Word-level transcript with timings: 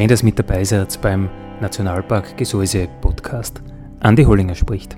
Schön, 0.00 0.08
dass 0.08 0.22
ihr 0.22 0.24
mit 0.24 0.38
dabei 0.38 0.64
seid 0.64 0.98
beim 1.02 1.28
Nationalpark 1.60 2.38
Gesäuse 2.38 2.88
Podcast. 3.02 3.60
Andi 4.00 4.24
Hollinger 4.24 4.54
spricht. 4.54 4.96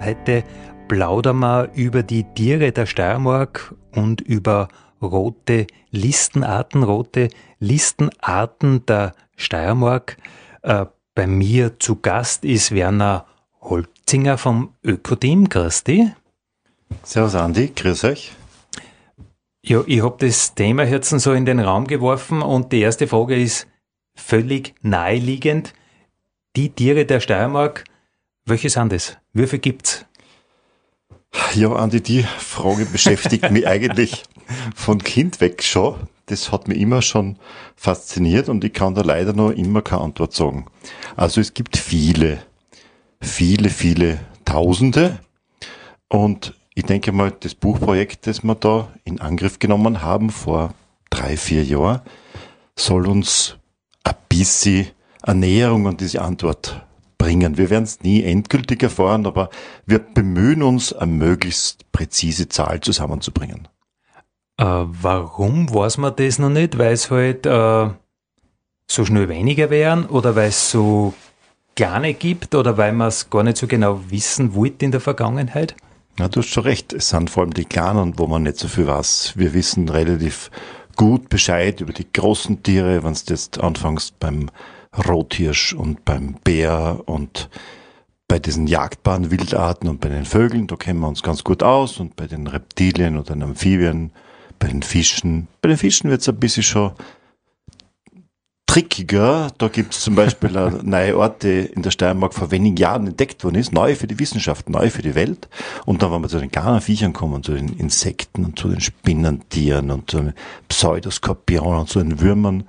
Heute 0.00 0.44
plaudern 0.86 1.40
wir 1.40 1.70
über 1.74 2.04
die 2.04 2.22
Tiere 2.22 2.70
der 2.70 2.86
Steiermark 2.86 3.74
und 3.96 4.20
über 4.20 4.68
rote 5.02 5.66
Listenarten, 5.90 6.84
rote 6.84 7.30
Listenarten 7.58 8.86
der 8.86 9.16
Steiermark. 9.34 10.18
Äh, 10.62 10.86
bei 11.16 11.26
mir 11.26 11.80
zu 11.80 11.96
Gast 11.96 12.44
ist 12.44 12.70
Werner 12.70 13.26
Holzinger 13.60 14.38
vom 14.38 14.72
Ökoteam. 14.84 15.48
Grüß 15.48 15.82
dich. 15.82 16.12
Servus 17.02 17.34
Andi, 17.34 17.72
grüß 17.74 18.04
euch. 18.04 18.30
Ja, 19.64 19.82
ich 19.84 20.00
habe 20.00 20.24
das 20.24 20.54
Thema 20.54 20.84
jetzt 20.84 21.10
so 21.10 21.32
in 21.32 21.44
den 21.44 21.58
Raum 21.58 21.88
geworfen 21.88 22.40
und 22.40 22.70
die 22.70 22.82
erste 22.82 23.08
Frage 23.08 23.34
ist, 23.34 23.66
völlig 24.18 24.74
naheliegend. 24.82 25.72
Die 26.56 26.70
Tiere 26.70 27.06
der 27.06 27.20
Steiermark, 27.20 27.84
welche 28.44 28.68
sind 28.68 28.92
es? 28.92 29.16
Viele 29.32 29.58
gibt's? 29.58 30.04
Ja, 31.54 31.72
Andi, 31.72 32.02
die 32.02 32.22
Frage 32.22 32.84
beschäftigt 32.86 33.50
mich 33.50 33.66
eigentlich 33.66 34.24
von 34.74 35.02
Kind 35.02 35.40
weg 35.40 35.62
schon. 35.62 36.08
Das 36.26 36.52
hat 36.52 36.68
mich 36.68 36.78
immer 36.78 37.00
schon 37.00 37.38
fasziniert 37.76 38.48
und 38.48 38.64
ich 38.64 38.72
kann 38.72 38.94
da 38.94 39.02
leider 39.02 39.32
noch 39.32 39.50
immer 39.50 39.82
keine 39.82 40.02
Antwort 40.02 40.34
sagen. 40.34 40.66
Also 41.16 41.40
es 41.40 41.54
gibt 41.54 41.76
viele, 41.76 42.42
viele, 43.20 43.70
viele 43.70 44.18
Tausende 44.44 45.20
und 46.08 46.54
ich 46.74 46.84
denke 46.84 47.12
mal, 47.12 47.32
das 47.32 47.54
Buchprojekt, 47.54 48.26
das 48.26 48.42
wir 48.42 48.54
da 48.54 48.88
in 49.04 49.20
Angriff 49.20 49.58
genommen 49.58 50.02
haben 50.02 50.30
vor 50.30 50.74
drei, 51.10 51.36
vier 51.36 51.64
Jahren, 51.64 52.02
soll 52.76 53.08
uns 53.08 53.57
ein 54.08 54.16
bisschen 54.28 54.88
Ernährung 55.22 55.86
und 55.86 56.00
diese 56.00 56.22
Antwort 56.22 56.84
bringen. 57.18 57.58
Wir 57.58 57.70
werden 57.70 57.84
es 57.84 58.00
nie 58.00 58.22
endgültig 58.22 58.82
erfahren, 58.82 59.26
aber 59.26 59.50
wir 59.86 59.98
bemühen 59.98 60.62
uns, 60.62 60.92
eine 60.92 61.12
möglichst 61.12 61.90
präzise 61.92 62.48
Zahl 62.48 62.80
zusammenzubringen. 62.80 63.68
Äh, 64.56 64.64
warum 64.64 65.72
weiß 65.72 65.98
man 65.98 66.14
das 66.16 66.38
noch 66.38 66.48
nicht? 66.48 66.78
Weil 66.78 66.92
es 66.92 67.10
halt 67.10 67.46
äh, 67.46 67.90
so 68.90 69.04
schnell 69.04 69.28
weniger 69.28 69.70
wären 69.70 70.06
oder 70.06 70.36
weil 70.36 70.48
es 70.48 70.70
so 70.70 71.14
kleine 71.76 72.14
gibt 72.14 72.54
oder 72.54 72.76
weil 72.76 72.92
man 72.92 73.08
es 73.08 73.30
gar 73.30 73.42
nicht 73.42 73.56
so 73.56 73.66
genau 73.66 74.00
wissen 74.08 74.54
wollte 74.54 74.84
in 74.84 74.90
der 74.90 75.00
Vergangenheit? 75.00 75.76
Ja, 76.18 76.28
du 76.28 76.40
hast 76.40 76.48
schon 76.48 76.64
recht. 76.64 76.92
Es 76.92 77.10
sind 77.10 77.30
vor 77.30 77.44
allem 77.44 77.54
die 77.54 77.64
Kleinen, 77.64 78.18
wo 78.18 78.26
man 78.26 78.42
nicht 78.42 78.56
so 78.56 78.66
viel 78.66 78.88
weiß. 78.88 79.34
Wir 79.36 79.54
wissen 79.54 79.88
relativ 79.88 80.50
gut 80.98 81.28
Bescheid 81.30 81.80
über 81.80 81.94
die 81.94 82.12
großen 82.12 82.62
Tiere, 82.62 83.02
wenn 83.04 83.14
du 83.14 83.20
jetzt 83.28 83.58
anfängst 83.60 84.18
beim 84.18 84.50
Rothirsch 85.06 85.72
und 85.72 86.04
beim 86.04 86.34
Bär 86.44 87.00
und 87.06 87.48
bei 88.26 88.38
diesen 88.38 88.66
jagdbaren 88.66 89.30
Wildarten 89.30 89.88
und 89.88 90.00
bei 90.00 90.08
den 90.10 90.26
Vögeln, 90.26 90.66
da 90.66 90.76
kennen 90.76 91.00
wir 91.00 91.08
uns 91.08 91.22
ganz 91.22 91.44
gut 91.44 91.62
aus 91.62 91.98
und 91.98 92.16
bei 92.16 92.26
den 92.26 92.46
Reptilien 92.48 93.16
oder 93.16 93.32
den 93.32 93.44
Amphibien, 93.44 94.10
bei 94.58 94.66
den 94.66 94.82
Fischen. 94.82 95.46
Bei 95.62 95.68
den 95.68 95.78
Fischen 95.78 96.10
wird 96.10 96.20
es 96.20 96.28
ein 96.28 96.36
bisschen 96.36 96.64
schon 96.64 96.92
trickiger. 98.78 99.50
Da 99.58 99.68
gibt 99.68 99.94
es 99.94 100.00
zum 100.00 100.14
Beispiel 100.14 100.50
neue 100.82 101.16
Orte 101.16 101.48
in 101.48 101.82
der 101.82 101.90
Steiermark 101.90 102.34
vor 102.34 102.50
wenigen 102.50 102.76
Jahren 102.76 103.06
entdeckt 103.06 103.42
worden 103.44 103.56
ist, 103.56 103.72
neu 103.72 103.94
für 103.94 104.06
die 104.06 104.18
Wissenschaft, 104.18 104.68
neu 104.68 104.90
für 104.90 105.02
die 105.02 105.14
Welt. 105.14 105.48
Und 105.84 106.02
dann, 106.02 106.12
wenn 106.12 106.22
wir 106.22 106.28
zu 106.28 106.38
den 106.38 106.50
kleinen 106.50 106.80
Viechern 106.80 107.12
kommen, 107.12 107.42
zu 107.42 107.54
den 107.54 107.68
Insekten 107.78 108.44
und 108.44 108.58
zu 108.58 108.68
den 108.68 108.80
Spinnentieren 108.80 109.90
und 109.90 110.10
zu 110.10 110.18
den 110.18 110.34
Pseudoskorpionen 110.68 111.80
und 111.80 111.88
zu 111.88 111.98
den 111.98 112.20
Würmern, 112.20 112.64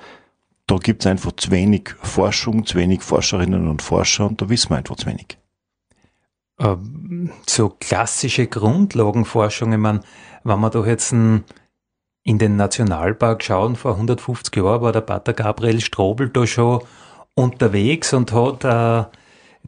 da 0.67 0.77
gibt 0.77 1.03
es 1.03 1.07
einfach 1.07 1.31
zu 1.33 1.51
wenig 1.51 1.95
Forschung, 2.01 2.65
zu 2.65 2.77
wenig 2.77 3.01
Forscherinnen 3.01 3.67
und 3.67 3.81
Forscher 3.81 4.27
und 4.27 4.41
da 4.41 4.49
wissen 4.49 4.69
wir 4.69 4.77
einfach 4.77 4.95
zu 4.95 5.07
wenig. 5.07 5.37
Ähm, 6.59 7.31
so 7.47 7.69
klassische 7.69 8.47
Grundlagenforschung, 8.47 9.71
ich 9.71 9.79
meine, 9.79 10.01
wenn 10.43 10.59
man 10.59 10.71
doch 10.71 10.85
jetzt 10.85 11.11
ein 11.11 11.43
in 12.29 12.37
den 12.37 12.57
Nationalpark 12.57 13.43
schauen, 13.43 13.75
vor 13.75 13.93
150 13.93 14.55
Jahren 14.55 14.83
war 14.83 14.91
der 14.91 15.01
Pater 15.01 15.33
Gabriel 15.33 15.81
Strobel 15.81 16.29
da 16.29 16.45
schon 16.45 16.83
unterwegs 17.33 18.13
und 18.13 18.31
hat, 18.33 18.63
äh, 18.63 19.09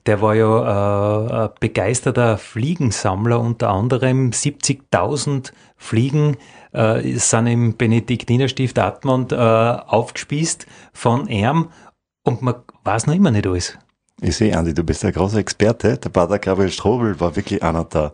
der 0.06 0.22
war 0.22 0.36
ja 0.36 1.46
äh, 1.46 1.50
begeisterter 1.60 2.38
Fliegensammler, 2.38 3.40
unter 3.40 3.72
anderem 3.72 4.30
70.000 4.30 5.54
Fliegen 5.76 6.38
äh, 6.72 7.18
sind 7.18 7.48
im 7.48 7.78
Benediktinerstift 7.78 8.78
Atmund 8.78 9.32
äh, 9.32 9.38
aufgespießt 9.38 10.68
von 10.94 11.28
ihm 11.28 11.70
und 12.24 12.44
man 12.44 12.58
weiß 12.84 13.08
noch 13.08 13.16
immer 13.16 13.32
nicht 13.32 13.48
alles. 13.48 13.76
Ich 14.22 14.38
sehe, 14.38 14.56
Andi, 14.56 14.76
du 14.76 14.84
bist 14.84 15.04
ein 15.04 15.14
großer 15.14 15.40
Experte. 15.40 15.98
Der 15.98 16.10
Pater 16.10 16.38
Gabriel 16.38 16.72
Strobel 16.72 17.20
war 17.20 17.36
wirklich 17.36 17.64
einer 17.64 17.86
der 17.86 18.12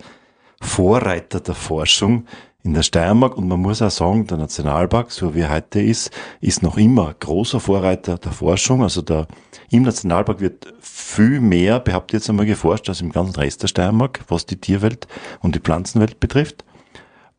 Vorreiter 0.61 1.41
der 1.41 1.53
Forschung 1.53 2.25
in 2.67 2.73
der 2.73 2.83
Steiermark 2.83 3.37
und 3.37 3.47
man 3.47 3.61
muss 3.61 3.81
auch 3.81 3.89
sagen, 3.89 4.27
der 4.27 4.37
Nationalpark, 4.37 5.09
so 5.09 5.33
wie 5.33 5.39
er 5.39 5.51
heute 5.51 5.81
ist, 5.81 6.11
ist 6.41 6.61
noch 6.61 6.77
immer 6.77 7.15
großer 7.17 7.61
Vorreiter 7.61 8.17
der 8.17 8.33
Forschung. 8.33 8.83
Also 8.83 9.01
der, 9.01 9.25
im 9.69 9.83
Nationalpark 9.83 10.41
wird 10.41 10.73
viel 10.81 11.39
mehr, 11.39 11.79
behauptet 11.79 12.19
jetzt 12.19 12.29
einmal, 12.29 12.45
geforscht 12.45 12.89
als 12.89 12.99
im 12.99 13.13
ganzen 13.13 13.39
Rest 13.39 13.63
der 13.63 13.69
Steiermark, 13.69 14.19
was 14.27 14.45
die 14.45 14.59
Tierwelt 14.59 15.07
und 15.39 15.55
die 15.55 15.59
Pflanzenwelt 15.59 16.19
betrifft. 16.19 16.65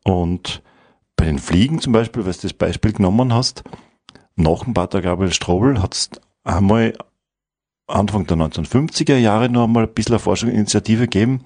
Und 0.03 0.63
bei 1.15 1.25
den 1.25 1.37
Fliegen 1.37 1.79
zum 1.79 1.93
Beispiel, 1.93 2.25
weil 2.25 2.33
du 2.33 2.39
das 2.41 2.53
Beispiel 2.53 2.93
genommen 2.93 3.31
hast, 3.31 3.63
nach 4.35 4.63
dem 4.63 4.73
Pater 4.73 5.03
Gabriel 5.03 5.31
Strobel 5.31 5.79
hat 5.79 5.93
es 5.93 6.09
einmal 6.43 6.95
Anfang 7.85 8.25
der 8.25 8.37
1950er 8.37 9.17
Jahre 9.17 9.49
noch 9.49 9.65
einmal 9.65 9.83
ein 9.83 9.93
bisschen 9.93 10.13
eine 10.13 10.19
Forschungsinitiative 10.19 11.03
gegeben, 11.03 11.41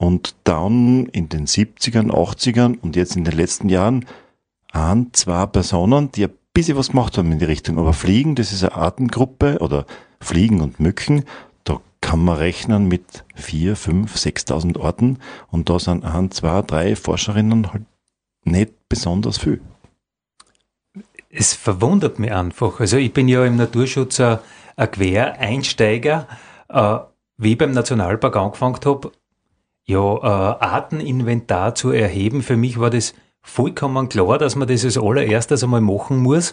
und 0.00 0.34
dann 0.44 1.06
in 1.12 1.28
den 1.28 1.46
70ern, 1.46 2.10
80ern 2.10 2.78
und 2.80 2.96
jetzt 2.96 3.16
in 3.16 3.24
den 3.24 3.36
letzten 3.36 3.68
Jahren 3.68 4.06
an 4.72 5.10
zwei 5.12 5.44
Personen, 5.44 6.10
die 6.10 6.24
ein 6.24 6.32
bisschen 6.54 6.78
was 6.78 6.88
gemacht 6.88 7.18
haben 7.18 7.30
in 7.30 7.38
die 7.38 7.44
Richtung. 7.44 7.78
Aber 7.78 7.92
Fliegen, 7.92 8.34
das 8.34 8.50
ist 8.50 8.64
eine 8.64 8.76
Artengruppe 8.76 9.58
oder 9.58 9.84
Fliegen 10.18 10.62
und 10.62 10.80
Mücken, 10.80 11.24
da 11.64 11.82
kann 12.00 12.24
man 12.24 12.38
rechnen 12.38 12.88
mit 12.88 13.24
vier, 13.34 13.76
fünf, 13.76 14.16
sechstausend 14.16 14.78
Orten 14.78 15.18
und 15.48 15.68
da 15.68 15.78
sind 15.78 16.02
ein, 16.02 16.30
zwei, 16.30 16.62
drei 16.62 16.96
Forscherinnen 16.96 17.70
halt 17.74 17.84
nicht 18.44 18.72
besonders 18.88 19.36
viel. 19.36 19.60
Es 21.28 21.52
verwundert 21.52 22.18
mich 22.18 22.32
einfach. 22.32 22.80
Also 22.80 22.96
ich 22.96 23.12
bin 23.12 23.28
ja 23.28 23.44
im 23.44 23.56
Naturschutz 23.56 24.18
ein, 24.18 24.38
ein 24.76 24.90
Quereinsteiger. 24.90 26.26
Äh, 26.70 27.00
wie 27.40 27.52
ich 27.52 27.58
beim 27.58 27.72
Nationalpark 27.72 28.36
angefangen 28.36 28.78
habe, 28.84 29.12
ja, 29.90 30.16
äh, 30.16 30.64
Arteninventar 30.64 31.74
zu 31.74 31.90
erheben. 31.90 32.42
Für 32.42 32.56
mich 32.56 32.78
war 32.78 32.90
das 32.90 33.12
vollkommen 33.42 34.08
klar, 34.08 34.38
dass 34.38 34.54
man 34.54 34.68
das 34.68 34.84
als 34.84 34.96
allererstes 34.96 35.64
einmal 35.64 35.80
machen 35.80 36.18
muss, 36.18 36.52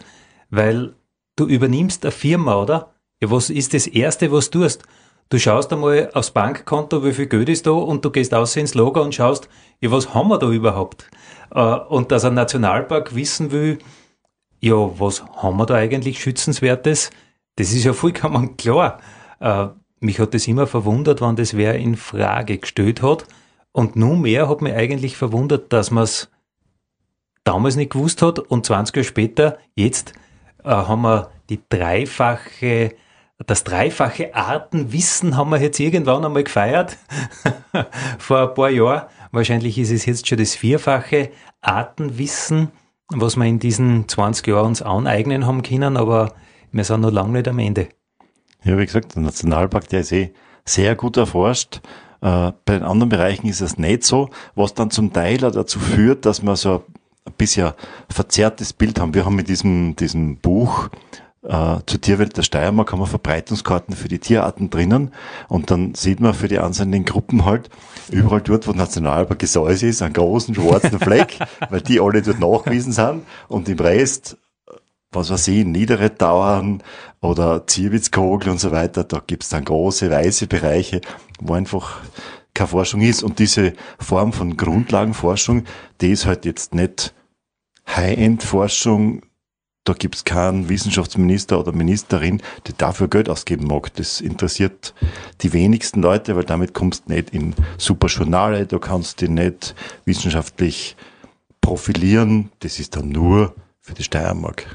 weil 0.49 0.95
du 1.35 1.45
übernimmst 1.45 2.03
eine 2.03 2.11
Firma, 2.11 2.61
oder? 2.61 2.93
Ja, 3.21 3.29
was 3.29 3.49
ist 3.49 3.73
das 3.73 3.87
Erste, 3.87 4.31
was 4.31 4.49
du 4.49 4.61
tust? 4.61 4.83
Du 5.29 5.37
schaust 5.37 5.71
einmal 5.73 6.09
aufs 6.13 6.31
Bankkonto, 6.31 7.03
wie 7.03 7.13
viel 7.13 7.27
Geld 7.27 7.49
ist 7.49 7.67
da 7.67 7.71
und 7.71 8.03
du 8.03 8.11
gehst 8.11 8.33
aus 8.33 8.55
ins 8.55 8.75
Lager 8.75 9.01
und 9.03 9.13
schaust, 9.13 9.49
ja, 9.81 9.91
was 9.91 10.13
haben 10.13 10.29
wir 10.29 10.39
da 10.39 10.49
überhaupt? 10.49 11.09
Äh, 11.51 11.61
und 11.61 12.11
dass 12.11 12.25
ein 12.25 12.33
Nationalpark 12.33 13.13
wissen 13.13 13.51
will, 13.51 13.77
ja, 14.59 14.75
was 14.99 15.23
haben 15.25 15.57
wir 15.57 15.65
da 15.67 15.75
eigentlich 15.75 16.19
Schützenswertes? 16.21 17.11
Das 17.57 17.71
ist 17.71 17.83
ja 17.83 17.93
vollkommen 17.93 18.57
klar. 18.57 18.99
Mich 19.99 20.19
hat 20.19 20.33
das 20.33 20.47
immer 20.47 20.67
verwundert, 20.67 21.21
wann 21.21 21.35
das 21.35 21.55
wer 21.55 21.75
in 21.75 21.95
Frage 21.95 22.57
gestellt 22.57 23.01
hat. 23.01 23.25
Und 23.71 23.95
nunmehr 23.95 24.49
hat 24.49 24.61
mich 24.61 24.73
eigentlich 24.73 25.17
verwundert, 25.17 25.73
dass 25.73 25.91
man 25.91 26.03
es 26.03 26.29
damals 27.43 27.75
nicht 27.75 27.91
gewusst 27.91 28.21
hat 28.21 28.39
und 28.39 28.65
20 28.65 28.95
Jahre 28.95 29.03
später, 29.03 29.57
jetzt 29.75 30.13
äh, 30.63 30.69
haben 30.69 31.01
wir 31.01 31.31
die 31.49 31.61
dreifache 31.69 32.95
das 33.45 33.63
dreifache 33.63 34.33
Artenwissen 34.33 35.37
haben 35.37 35.51
wir 35.51 35.61
jetzt 35.61 35.79
irgendwann 35.79 36.25
einmal 36.25 36.43
gefeiert, 36.43 36.97
vor 38.17 38.49
ein 38.49 38.53
paar 38.55 38.69
Jahren. 38.71 39.03
Wahrscheinlich 39.31 39.77
ist 39.77 39.91
es 39.91 40.05
jetzt 40.05 40.27
schon 40.27 40.39
das 40.39 40.55
vierfache 40.55 41.29
Artenwissen, 41.61 42.69
was 43.09 43.35
wir 43.35 43.45
in 43.45 43.59
diesen 43.59 44.07
20 44.07 44.47
Jahren 44.47 44.67
uns 44.67 44.81
aneignen 44.81 45.45
haben 45.45 45.61
können, 45.61 45.97
aber 45.97 46.33
wir 46.71 46.83
sind 46.83 47.01
noch 47.01 47.11
lange 47.11 47.33
nicht 47.33 47.47
am 47.47 47.59
Ende. 47.59 47.89
Ja, 48.67 48.77
wie 48.77 48.85
gesagt, 48.85 49.15
der 49.15 49.21
Nationalpark, 49.21 49.87
der 49.87 50.01
ist 50.01 50.11
eh 50.11 50.33
sehr 50.65 50.95
gut 50.95 51.15
erforscht. 51.15 51.79
Äh, 52.19 52.51
bei 52.65 52.73
den 52.73 52.83
anderen 52.83 53.07
Bereichen 53.07 53.47
ist 53.47 53.61
es 53.61 53.77
nicht 53.77 54.03
so, 54.03 54.29
was 54.55 54.73
dann 54.73 54.91
zum 54.91 55.13
Teil 55.13 55.37
dazu 55.37 55.79
führt, 55.79 56.25
dass 56.25 56.41
wir 56.41 56.57
so 56.57 56.83
ein 57.25 57.33
bisschen 57.37 57.71
verzerrtes 58.09 58.73
Bild 58.73 58.99
haben. 58.99 59.13
Wir 59.13 59.23
haben 59.23 59.37
mit 59.37 59.47
diesem, 59.47 59.95
diesem 59.95 60.35
Buch 60.35 60.89
äh, 61.43 61.77
zur 61.85 62.01
Tierwelt 62.01 62.35
der 62.35 62.43
Steiermark 62.43 62.91
haben 62.91 62.99
wir 62.99 63.07
Verbreitungskarten 63.07 63.95
für 63.95 64.09
die 64.09 64.19
Tierarten 64.19 64.69
drinnen 64.69 65.13
und 65.47 65.71
dann 65.71 65.95
sieht 65.95 66.19
man 66.19 66.33
für 66.33 66.49
die 66.49 66.59
einzelnen 66.59 67.05
Gruppen 67.05 67.45
halt 67.45 67.69
überall 68.11 68.41
dort, 68.41 68.67
wo 68.67 68.73
Nationalpark 68.73 69.39
Gesäuse 69.39 69.87
ist, 69.87 70.01
einen 70.01 70.13
großen 70.13 70.53
schwarzen 70.53 70.99
Fleck, 70.99 71.39
weil 71.69 71.79
die 71.79 72.01
alle 72.01 72.21
dort 72.21 72.41
nachgewiesen 72.41 72.91
sind 72.91 73.23
und 73.47 73.69
im 73.69 73.79
Rest 73.79 74.37
was 75.17 75.29
weiß 75.29 75.47
ich, 75.49 75.65
niedere 75.65 76.09
Dauern 76.09 76.81
oder 77.21 77.65
Zierwitzkogel 77.67 78.49
und 78.49 78.59
so 78.59 78.71
weiter, 78.71 79.03
da 79.03 79.21
gibt's 79.25 79.49
dann 79.49 79.65
große 79.65 80.09
weiße 80.09 80.47
Bereiche, 80.47 81.01
wo 81.39 81.53
einfach 81.53 82.01
keine 82.53 82.67
Forschung 82.67 83.01
ist. 83.01 83.23
Und 83.23 83.39
diese 83.39 83.73
Form 83.99 84.33
von 84.33 84.57
Grundlagenforschung, 84.57 85.63
die 86.01 86.11
ist 86.11 86.25
halt 86.25 86.45
jetzt 86.45 86.73
nicht 86.73 87.13
High-End-Forschung, 87.87 89.21
da 89.87 89.93
gibt's 89.93 90.25
keinen 90.25 90.67
Wissenschaftsminister 90.67 91.57
oder 91.57 91.71
Ministerin, 91.71 92.41
die 92.67 92.73
dafür 92.77 93.07
Geld 93.07 93.29
ausgeben 93.29 93.67
mag. 93.67 93.93
Das 93.95 94.19
interessiert 94.19 94.93
die 95.41 95.53
wenigsten 95.53 96.01
Leute, 96.01 96.35
weil 96.35 96.43
damit 96.43 96.73
kommst 96.73 97.07
du 97.07 97.13
nicht 97.13 97.29
in 97.29 97.55
super 97.77 98.07
Journale, 98.07 98.65
du 98.65 98.79
kannst 98.79 99.21
dich 99.21 99.29
nicht 99.29 99.75
wissenschaftlich 100.03 100.97
profilieren. 101.61 102.51
Das 102.59 102.79
ist 102.79 102.97
dann 102.97 103.09
nur 103.09 103.55
für 103.79 103.93
die 103.93 104.03
Steiermark. 104.03 104.65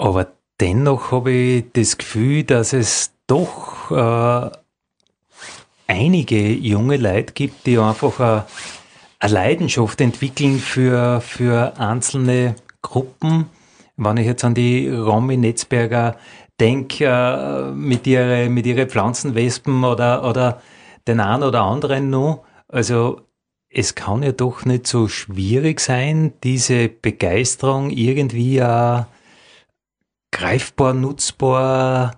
Aber 0.00 0.28
dennoch 0.60 1.12
habe 1.12 1.30
ich 1.30 1.64
das 1.74 1.98
Gefühl, 1.98 2.44
dass 2.44 2.72
es 2.72 3.12
doch 3.26 3.90
äh, 3.90 4.50
einige 5.86 6.52
junge 6.52 6.96
Leute 6.96 7.34
gibt, 7.34 7.66
die 7.66 7.78
einfach 7.78 8.18
eine, 8.18 8.46
eine 9.18 9.32
Leidenschaft 9.34 10.00
entwickeln 10.00 10.58
für, 10.58 11.20
für 11.20 11.78
einzelne 11.78 12.54
Gruppen. 12.80 13.50
Wenn 13.98 14.16
ich 14.16 14.26
jetzt 14.26 14.42
an 14.42 14.54
die 14.54 14.88
Romy 14.88 15.36
Netzberger 15.36 16.16
denke, 16.58 17.04
äh, 17.04 17.70
mit 17.72 18.06
ihren 18.06 18.54
mit 18.54 18.64
ihre 18.64 18.86
Pflanzenwespen 18.86 19.84
oder, 19.84 20.24
oder 20.24 20.62
den 21.06 21.20
einen 21.20 21.42
oder 21.42 21.60
anderen 21.60 22.08
noch. 22.08 22.44
Also 22.68 23.20
es 23.68 23.94
kann 23.94 24.22
ja 24.22 24.32
doch 24.32 24.64
nicht 24.64 24.86
so 24.86 25.08
schwierig 25.08 25.78
sein, 25.78 26.32
diese 26.42 26.88
Begeisterung 26.88 27.90
irgendwie 27.90 28.56
äh, 28.58 29.02
greifbar, 30.40 30.94
nutzbar, 30.94 32.12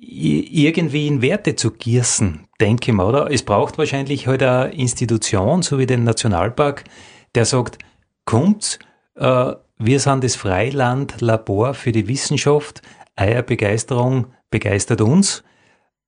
irgendwie 0.00 1.06
in 1.06 1.20
Werte 1.20 1.54
zu 1.56 1.70
gießen, 1.70 2.46
denke 2.60 2.90
ich 2.90 2.96
mal, 2.96 3.06
oder? 3.06 3.30
Es 3.30 3.42
braucht 3.42 3.76
wahrscheinlich 3.76 4.26
halt 4.26 4.42
eine 4.42 4.72
Institution, 4.72 5.62
so 5.62 5.78
wie 5.78 5.86
den 5.86 6.04
Nationalpark, 6.04 6.84
der 7.34 7.44
sagt, 7.44 7.78
kommt, 8.24 8.78
äh, 9.16 9.52
wir 9.78 10.00
sind 10.00 10.24
das 10.24 10.36
Freiland-Labor 10.36 11.74
für 11.74 11.92
die 11.92 12.08
Wissenschaft, 12.08 12.80
euer 13.18 13.42
Begeisterung 13.42 14.28
begeistert 14.50 15.02
uns. 15.02 15.44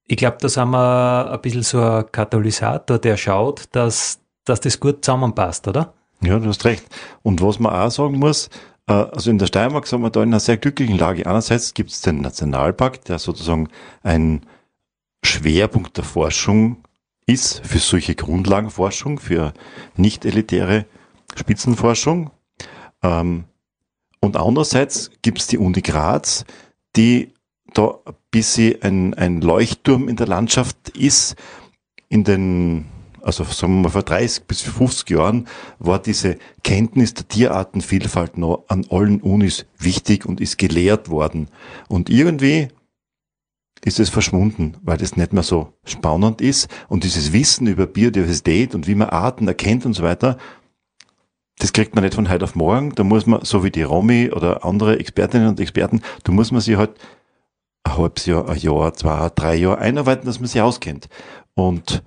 Ich 0.07 0.17
glaube, 0.17 0.39
da 0.41 0.49
sind 0.49 0.71
wir 0.71 1.31
ein 1.31 1.41
bisschen 1.43 1.63
so 1.63 1.83
ein 1.83 2.11
Katalysator, 2.11 2.99
der 2.99 3.19
schaut, 3.19 3.65
dass, 3.73 4.21
dass 4.47 4.61
das 4.61 4.81
gut 4.81 5.05
zusammenpasst, 5.05 5.69
oder? 5.69 5.93
Ja, 6.23 6.39
du 6.39 6.49
hast 6.49 6.65
recht. 6.65 6.85
Und 7.23 7.43
was 7.43 7.59
man 7.59 7.75
auch 7.75 7.91
sagen 7.91 8.19
muss, 8.19 8.49
also 8.95 9.31
in 9.31 9.39
der 9.39 9.47
Steiermark 9.47 9.87
sind 9.87 10.01
wir 10.01 10.11
da 10.11 10.23
in 10.23 10.31
einer 10.31 10.41
sehr 10.41 10.57
glücklichen 10.57 10.97
Lage. 10.97 11.27
Einerseits 11.27 11.75
gibt 11.75 11.91
es 11.91 12.01
den 12.01 12.23
Nationalpark, 12.23 13.05
der 13.05 13.19
sozusagen 13.19 13.69
ein 14.03 14.47
Schwerpunkt 15.23 15.97
der 15.97 16.05
Forschung 16.05 16.79
ist 17.27 17.61
für 17.67 17.79
solche 17.79 18.15
Grundlagenforschung, 18.15 19.19
für 19.19 19.53
nicht 19.97 20.25
elitäre 20.25 20.87
Spitzenforschung. 21.37 22.31
Ähm, 23.03 23.45
und 24.21 24.37
andererseits 24.37 25.11
gibt 25.21 25.41
es 25.41 25.47
die 25.47 25.59
Uni 25.59 25.83
Graz, 25.83 26.47
die 26.97 27.35
da 27.75 27.99
ein 28.07 28.15
bisschen 28.31 28.83
ein, 28.83 29.15
ein 29.15 29.41
Leuchtturm 29.43 30.09
in 30.09 30.17
der 30.17 30.27
Landschaft 30.27 30.89
ist. 30.97 31.37
In 32.09 32.25
den 32.25 32.87
also 33.29 33.45
sagen 33.45 33.75
wir 33.75 33.83
mal 33.83 33.89
vor 33.91 34.05
30 34.05 34.45
bis 34.45 34.63
50 34.63 35.11
Jahren, 35.11 35.47
war 35.79 35.99
diese 35.99 36.39
Kenntnis 36.65 37.13
der 37.13 37.29
Tierartenvielfalt 37.29 38.39
noch 38.39 38.65
an 38.69 38.87
allen 38.89 39.21
Unis 39.21 39.67
wichtig 39.79 40.25
und 40.25 40.41
ist 40.41 40.57
gelehrt 40.57 41.11
worden. 41.11 41.49
Und 41.89 42.09
irgendwie 42.09 42.69
ist 43.85 44.01
es 44.01 44.09
verschwunden, 44.09 44.79
weil 44.83 44.97
das 44.97 45.19
nicht 45.19 45.35
mehr 45.35 45.43
so 45.43 45.75
spannend 45.85 46.41
ist. 46.41 46.69
Und 46.89 47.05
dieses 47.05 47.35
Wissen 47.35 47.67
über 47.67 47.87
Biodiversität 47.87 48.75
und 48.75 48.87
wie 48.87 48.95
man 48.95 49.11
Arten 49.11 49.47
erkennt 49.47 49.85
und 49.85 49.93
so 49.93 50.03
weiter, 50.03 50.39
das 51.59 51.75
kriegt 51.75 51.95
man 51.95 52.05
nicht 52.05 52.15
von 52.15 52.31
heute 52.31 52.45
auf 52.45 52.55
morgen. 52.55 52.95
Da 52.95 53.05
muss 53.05 53.27
man, 53.27 53.45
so 53.45 53.63
wie 53.63 53.71
die 53.71 53.83
Romy 53.83 54.31
oder 54.31 54.65
andere 54.65 54.99
Expertinnen 54.99 55.49
und 55.49 55.61
Experten, 55.61 56.01
da 56.25 56.33
muss 56.33 56.51
man 56.51 56.63
sich 56.63 56.79
halt 56.79 56.93
ein 57.85 57.99
halbes 57.99 58.25
Jahr, 58.25 58.49
ein 58.49 58.57
Jahr, 58.57 58.95
zwei, 58.95 59.31
drei 59.35 59.57
Jahre 59.57 59.77
einarbeiten, 59.77 60.25
dass 60.25 60.41
man 60.41 60.49
sich 60.49 60.63
auskennt. 60.63 61.11
Und 61.53 62.03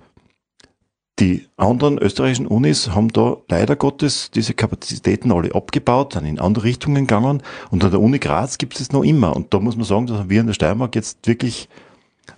die 1.22 1.46
anderen 1.56 1.98
österreichischen 1.98 2.48
Unis 2.48 2.90
haben 2.90 3.12
da 3.12 3.36
leider 3.48 3.76
Gottes 3.76 4.32
diese 4.32 4.54
Kapazitäten 4.54 5.30
alle 5.30 5.54
abgebaut, 5.54 6.16
dann 6.16 6.24
in 6.24 6.40
andere 6.40 6.64
Richtungen 6.64 7.06
gegangen 7.06 7.44
und 7.70 7.84
an 7.84 7.92
der 7.92 8.00
Uni 8.00 8.18
Graz 8.18 8.58
gibt 8.58 8.80
es 8.80 8.90
noch 8.90 9.04
immer. 9.04 9.36
Und 9.36 9.54
da 9.54 9.60
muss 9.60 9.76
man 9.76 9.84
sagen, 9.84 10.08
dass 10.08 10.28
wir 10.28 10.40
in 10.40 10.48
der 10.48 10.54
Steiermark 10.54 10.96
jetzt 10.96 11.24
wirklich 11.28 11.68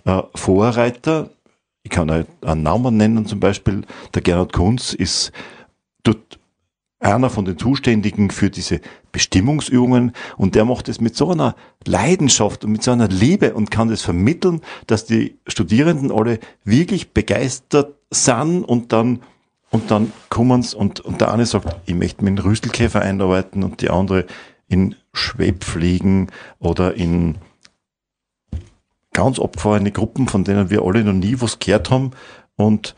äh, 0.05 0.21
Vorreiter, 0.35 1.31
ich 1.81 1.89
kann 1.89 2.11
einen 2.11 2.61
Namen 2.61 2.95
nennen, 2.95 3.25
zum 3.25 3.39
Beispiel 3.39 3.81
der 4.13 4.21
Gernot 4.21 4.53
Kunz 4.53 4.93
ist 4.93 5.31
dort 6.03 6.37
einer 6.99 7.29
von 7.29 7.45
den 7.45 7.57
Zuständigen 7.57 8.31
für 8.31 8.49
diese 8.49 8.79
Bestimmungsübungen 9.11 10.13
und 10.37 10.55
der 10.55 10.65
macht 10.65 10.89
es 10.89 11.01
mit 11.01 11.15
so 11.15 11.29
einer 11.29 11.55
Leidenschaft 11.85 12.63
und 12.63 12.71
mit 12.71 12.83
so 12.83 12.91
einer 12.91 13.07
Liebe 13.07 13.53
und 13.53 13.69
kann 13.69 13.89
das 13.89 14.01
vermitteln, 14.01 14.61
dass 14.87 15.05
die 15.05 15.37
Studierenden 15.47 16.11
alle 16.11 16.39
wirklich 16.63 17.11
begeistert 17.11 17.95
sind 18.11 18.63
und 18.63 18.93
dann 18.93 19.21
und 19.71 19.91
dann 19.91 20.13
kommen's 20.29 20.73
und, 20.73 21.01
und 21.01 21.19
der 21.19 21.33
eine 21.33 21.45
sagt, 21.45 21.75
ich 21.85 21.95
möchte 21.95 22.23
mit 22.23 22.37
den 22.37 22.45
Rüstelkäfer 22.45 23.01
einarbeiten 23.01 23.63
und 23.63 23.81
die 23.81 23.89
andere 23.89 24.25
in 24.67 24.95
Schwebfliegen 25.11 26.31
oder 26.59 26.93
in 26.93 27.35
ganz 29.11 29.39
abgefahrene 29.39 29.91
Gruppen, 29.91 30.27
von 30.27 30.43
denen 30.43 30.69
wir 30.69 30.83
alle 30.83 31.03
noch 31.03 31.13
nie 31.13 31.35
was 31.39 31.59
gehört 31.59 31.89
haben 31.89 32.11
und 32.55 32.95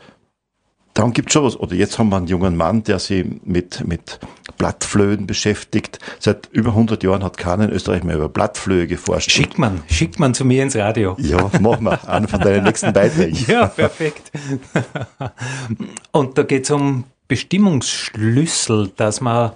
dann 0.98 1.12
gibt 1.12 1.28
es 1.28 1.34
schon 1.34 1.44
was. 1.44 1.56
Oder 1.56 1.76
jetzt 1.76 1.96
haben 2.00 2.08
wir 2.08 2.16
einen 2.16 2.26
jungen 2.26 2.56
Mann, 2.56 2.82
der 2.82 2.98
sich 2.98 3.24
mit, 3.44 3.86
mit 3.86 4.18
Blattflöhen 4.56 5.28
beschäftigt. 5.28 6.00
Seit 6.18 6.48
über 6.50 6.70
100 6.70 7.04
Jahren 7.04 7.22
hat 7.22 7.36
keiner 7.36 7.66
in 7.66 7.70
Österreich 7.70 8.02
mehr 8.02 8.16
über 8.16 8.28
Blattflöhe 8.28 8.88
geforscht. 8.88 9.30
Schickt 9.30 9.58
man, 9.58 9.80
schickt 9.88 10.18
man 10.18 10.34
zu 10.34 10.44
mir 10.44 10.64
ins 10.64 10.74
Radio. 10.74 11.16
Ja, 11.20 11.50
mach 11.60 11.78
mal. 11.78 12.00
Einen 12.04 12.26
von 12.26 12.40
deinen 12.40 12.64
nächsten 12.64 12.92
Beiträgen. 12.92 13.38
Ja, 13.46 13.66
perfekt. 13.68 14.32
Und 16.10 16.36
da 16.36 16.42
geht 16.42 16.64
es 16.64 16.70
um 16.72 17.04
Bestimmungsschlüssel, 17.28 18.90
dass 18.96 19.20
man 19.20 19.52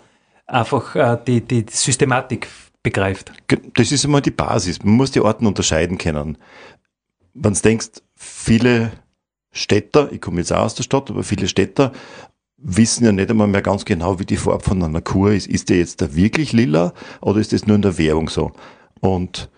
einfach 0.47 0.95
äh, 0.95 1.19
die, 1.27 1.41
die 1.41 1.67
Systematik 1.69 2.47
begreift. 2.85 3.33
Das 3.75 3.91
ist 3.91 4.05
immer 4.05 4.21
die 4.21 4.31
Basis. 4.31 4.85
Man 4.85 4.95
muss 4.95 5.11
die 5.11 5.21
Orten 5.21 5.47
unterscheiden 5.47 5.99
können. 5.99 6.39
Wenn 7.35 7.55
du 7.55 7.61
denkst, 7.61 7.89
viele 8.15 8.93
Städter, 9.53 10.11
ich 10.13 10.21
komme 10.21 10.39
jetzt 10.39 10.53
auch 10.53 10.65
aus 10.65 10.75
der 10.75 10.83
Stadt, 10.83 11.11
aber 11.11 11.23
viele 11.23 11.47
Städter 11.47 11.93
wissen 12.57 13.05
ja 13.05 13.13
nicht 13.13 13.31
einmal 13.31 13.49
mehr 13.49 13.63
ganz 13.63 13.85
genau, 13.85 14.19
wie 14.19 14.25
die 14.25 14.37
Farbe 14.37 14.65
von 14.65 14.83
einer 14.83 15.03
Kuh 15.03 15.29
ist. 15.29 15.47
Ist 15.47 15.69
der 15.69 15.79
jetzt 15.79 16.01
da 16.01 16.15
wirklich 16.15 16.53
lila 16.53 16.93
oder 17.21 17.41
ist 17.41 17.53
das 17.53 17.67
nur 17.67 17.77
in 17.77 17.83
der 17.83 17.99
Werbung 17.99 18.29
so? 18.29 18.53
Und 19.01 19.51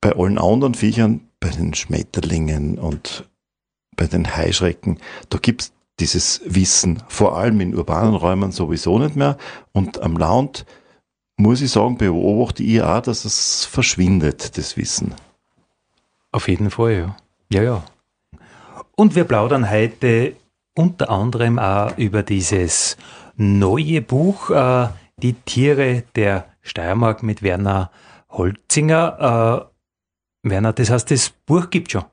bei 0.00 0.12
allen 0.12 0.38
anderen 0.38 0.74
Viechern, 0.74 1.28
bei 1.40 1.48
den 1.48 1.74
Schmetterlingen 1.74 2.78
und 2.78 3.28
bei 3.96 4.06
den 4.06 4.36
Heuschrecken, 4.36 4.98
da 5.30 5.38
gibt's 5.38 5.72
dieses 5.98 6.42
Wissen, 6.44 7.02
vor 7.08 7.38
allem 7.38 7.60
in 7.60 7.74
urbanen 7.74 8.14
Räumen 8.14 8.52
sowieso 8.52 8.98
nicht 8.98 9.16
mehr. 9.16 9.38
Und 9.72 10.02
am 10.02 10.16
Land, 10.16 10.66
muss 11.38 11.62
ich 11.62 11.70
sagen, 11.70 11.96
beobachte 11.96 12.62
ich 12.62 12.82
auch, 12.82 13.00
dass 13.00 13.24
es 13.24 13.64
verschwindet, 13.64 14.58
das 14.58 14.76
Wissen. 14.76 15.14
Auf 16.32 16.48
jeden 16.48 16.70
Fall, 16.70 16.92
ja. 16.92 17.16
Ja, 17.50 17.62
ja. 17.62 17.84
Und 18.98 19.14
wir 19.14 19.24
plaudern 19.24 19.70
heute 19.70 20.36
unter 20.74 21.10
anderem 21.10 21.58
auch 21.58 21.98
über 21.98 22.22
dieses 22.22 22.96
neue 23.36 24.00
Buch, 24.00 24.48
äh, 24.48 24.88
Die 25.18 25.34
Tiere 25.34 26.04
der 26.14 26.46
Steiermark 26.62 27.22
mit 27.22 27.42
Werner 27.42 27.90
Holzinger. 28.30 29.68
Äh, 30.44 30.48
Werner, 30.48 30.72
das 30.72 30.88
heißt, 30.88 31.10
das 31.10 31.28
Buch 31.44 31.68
gibt 31.68 31.92
schon. 31.92 32.04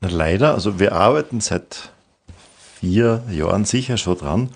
Na, 0.00 0.08
leider, 0.10 0.54
also 0.54 0.78
wir 0.78 0.92
arbeiten 0.92 1.40
seit 1.40 1.90
vier 2.76 3.24
Jahren 3.28 3.64
sicher 3.64 3.96
schon 3.96 4.18
dran, 4.18 4.50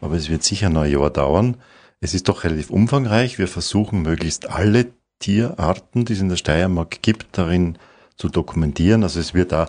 aber 0.00 0.16
es 0.16 0.28
wird 0.28 0.42
sicher 0.42 0.68
noch 0.68 0.82
ein 0.82 0.90
Jahr 0.90 1.10
dauern. 1.10 1.58
Es 2.00 2.12
ist 2.12 2.28
doch 2.28 2.42
relativ 2.42 2.70
umfangreich. 2.70 3.38
Wir 3.38 3.46
versuchen 3.46 4.02
möglichst 4.02 4.50
alle 4.50 4.86
Tierarten, 5.20 6.04
die 6.04 6.14
es 6.14 6.20
in 6.20 6.28
der 6.28 6.36
Steiermark 6.36 7.02
gibt, 7.02 7.38
darin 7.38 7.78
zu 8.16 8.28
dokumentieren. 8.28 9.04
Also 9.04 9.20
es 9.20 9.32
wird 9.32 9.52
da 9.52 9.68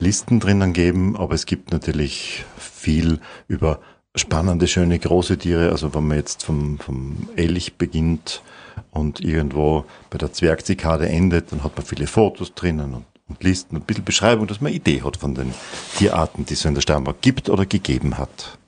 Listen 0.00 0.40
drinnen 0.40 0.72
geben, 0.72 1.14
aber 1.16 1.34
es 1.34 1.46
gibt 1.46 1.72
natürlich 1.72 2.44
viel 2.58 3.20
über 3.48 3.80
spannende, 4.16 4.66
schöne, 4.66 4.98
große 4.98 5.38
Tiere. 5.38 5.70
Also 5.70 5.94
wenn 5.94 6.08
man 6.08 6.16
jetzt 6.16 6.42
vom, 6.42 6.78
vom 6.78 7.28
Elch 7.36 7.74
beginnt 7.74 8.42
und 8.90 9.20
irgendwo 9.20 9.84
bei 10.08 10.18
der 10.18 10.32
Zwergzikade 10.32 11.08
endet, 11.08 11.52
dann 11.52 11.62
hat 11.62 11.76
man 11.76 11.84
viele 11.84 12.06
Fotos 12.06 12.54
drinnen 12.54 12.94
und, 12.94 13.04
und 13.28 13.44
Listen 13.44 13.76
und 13.76 13.82
ein 13.82 13.86
bisschen 13.86 14.04
Beschreibung, 14.04 14.46
dass 14.46 14.60
man 14.60 14.68
eine 14.68 14.76
Idee 14.76 15.02
hat 15.02 15.18
von 15.18 15.34
den 15.34 15.54
Tierarten, 15.96 16.46
die 16.46 16.54
es 16.54 16.64
in 16.64 16.74
der 16.74 16.80
Steiermark 16.80 17.20
gibt 17.20 17.50
oder 17.50 17.66
gegeben 17.66 18.16
hat. 18.16 18.58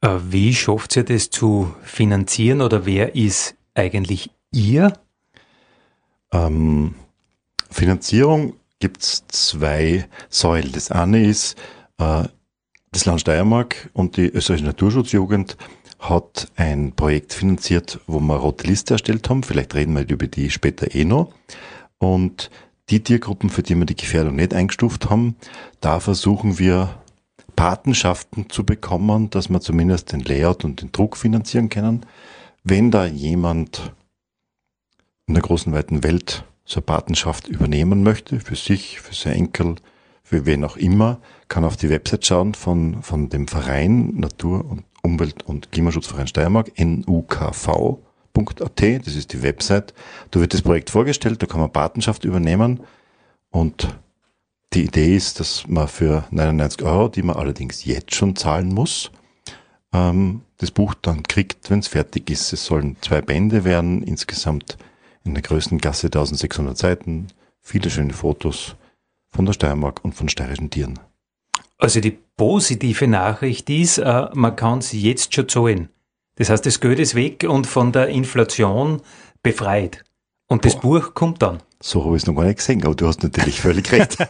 Äh, 0.00 0.18
wie 0.28 0.52
schafft 0.52 0.96
ihr 0.96 1.04
das 1.04 1.30
zu 1.30 1.74
finanzieren 1.82 2.60
oder 2.60 2.84
wer 2.84 3.14
ist 3.14 3.54
eigentlich 3.74 4.30
ihr? 4.50 4.92
Ähm, 6.32 6.94
Finanzierung 7.70 8.54
gibt 8.78 9.02
es 9.02 9.26
zwei 9.28 10.06
Säulen. 10.28 10.72
Das 10.72 10.90
eine 10.90 11.24
ist, 11.24 11.56
äh, 11.98 12.24
das 12.92 13.04
Land 13.04 13.20
Steiermark 13.20 13.90
und 13.92 14.16
die 14.16 14.26
österreichische 14.26 14.66
Naturschutzjugend 14.66 15.56
hat 15.98 16.50
ein 16.56 16.92
Projekt 16.92 17.32
finanziert, 17.32 18.00
wo 18.06 18.20
wir 18.20 18.36
rote 18.36 18.66
Liste 18.66 18.94
erstellt 18.94 19.28
haben. 19.28 19.42
Vielleicht 19.42 19.74
reden 19.74 19.94
wir 19.94 20.08
über 20.08 20.26
die 20.26 20.50
später 20.50 20.94
eh 20.94 21.04
noch. 21.04 21.32
Und 21.98 22.50
die 22.90 23.02
Tiergruppen, 23.02 23.50
für 23.50 23.62
die 23.62 23.74
wir 23.74 23.86
die 23.86 23.96
Gefährdung 23.96 24.36
nicht 24.36 24.54
eingestuft 24.54 25.10
haben, 25.10 25.36
da 25.80 26.00
versuchen 26.00 26.58
wir 26.58 27.00
Patenschaften 27.56 28.50
zu 28.50 28.64
bekommen, 28.64 29.30
dass 29.30 29.48
wir 29.48 29.60
zumindest 29.60 30.12
den 30.12 30.20
Layout 30.20 30.64
und 30.64 30.82
den 30.82 30.92
Druck 30.92 31.16
finanzieren 31.16 31.68
können. 31.68 32.04
Wenn 32.62 32.90
da 32.90 33.06
jemand 33.06 33.92
in 35.26 35.34
der 35.34 35.42
großen 35.42 35.72
weiten 35.72 36.04
Welt 36.04 36.44
eine 36.74 36.82
Patenschaft 36.82 37.48
übernehmen 37.48 38.02
möchte, 38.02 38.40
für 38.40 38.56
sich, 38.56 39.00
für 39.00 39.14
seine 39.14 39.36
Enkel, 39.36 39.76
für 40.22 40.46
wen 40.46 40.64
auch 40.64 40.76
immer, 40.76 41.18
kann 41.48 41.64
auf 41.64 41.76
die 41.76 41.90
Website 41.90 42.26
schauen 42.26 42.54
von, 42.54 43.02
von 43.02 43.28
dem 43.28 43.46
Verein 43.46 44.14
Natur- 44.16 44.64
und 44.64 44.84
Umwelt- 45.02 45.44
und 45.44 45.70
Klimaschutzverein 45.70 46.26
Steiermark, 46.26 46.72
nukv.at, 46.78 47.86
das 49.06 49.14
ist 49.14 49.32
die 49.32 49.42
Website. 49.42 49.94
Da 50.32 50.40
wird 50.40 50.52
das 50.52 50.62
Projekt 50.62 50.90
vorgestellt, 50.90 51.40
da 51.40 51.46
kann 51.46 51.60
man 51.60 51.72
Patenschaft 51.72 52.24
übernehmen 52.24 52.80
und 53.50 53.88
die 54.72 54.84
Idee 54.84 55.16
ist, 55.16 55.38
dass 55.40 55.66
man 55.68 55.88
für 55.88 56.24
99 56.30 56.82
Euro, 56.82 57.08
die 57.08 57.22
man 57.22 57.36
allerdings 57.36 57.84
jetzt 57.84 58.14
schon 58.14 58.34
zahlen 58.34 58.74
muss, 58.74 59.10
ähm, 59.92 60.42
das 60.58 60.70
Buch 60.70 60.94
dann 60.94 61.22
kriegt, 61.22 61.70
wenn 61.70 61.78
es 61.78 61.88
fertig 61.88 62.28
ist. 62.30 62.52
Es 62.52 62.66
sollen 62.66 62.96
zwei 63.00 63.20
Bände 63.20 63.64
werden, 63.64 64.02
insgesamt 64.02 64.76
in 65.26 65.34
der 65.34 65.42
größten 65.42 65.78
Gasse 65.78 66.06
1600 66.06 66.76
Seiten, 66.76 67.28
viele 67.60 67.90
schöne 67.90 68.12
Fotos 68.12 68.76
von 69.28 69.44
der 69.44 69.52
Steiermark 69.52 70.04
und 70.04 70.14
von 70.14 70.28
steirischen 70.28 70.70
Tieren. 70.70 70.98
Also 71.78 72.00
die 72.00 72.16
positive 72.36 73.06
Nachricht 73.06 73.68
ist, 73.68 73.98
äh, 73.98 74.26
man 74.32 74.56
kann 74.56 74.78
es 74.78 74.92
jetzt 74.92 75.34
schon 75.34 75.48
zahlen. 75.48 75.88
Das 76.36 76.50
heißt, 76.50 76.64
das 76.64 76.80
Geld 76.80 76.98
ist 76.98 77.14
weg 77.14 77.44
und 77.48 77.66
von 77.66 77.92
der 77.92 78.08
Inflation 78.08 79.02
befreit. 79.42 80.04
Und 80.48 80.64
das 80.64 80.74
Boah. 80.74 81.00
Buch 81.00 81.14
kommt 81.14 81.42
dann. 81.42 81.62
So 81.82 82.04
habe 82.04 82.16
ich 82.16 82.22
es 82.22 82.26
noch 82.26 82.34
gar 82.34 82.44
nicht 82.44 82.58
gesehen, 82.58 82.84
aber 82.84 82.94
du 82.94 83.06
hast 83.06 83.22
natürlich 83.22 83.60
völlig 83.60 83.90
recht. 83.92 84.16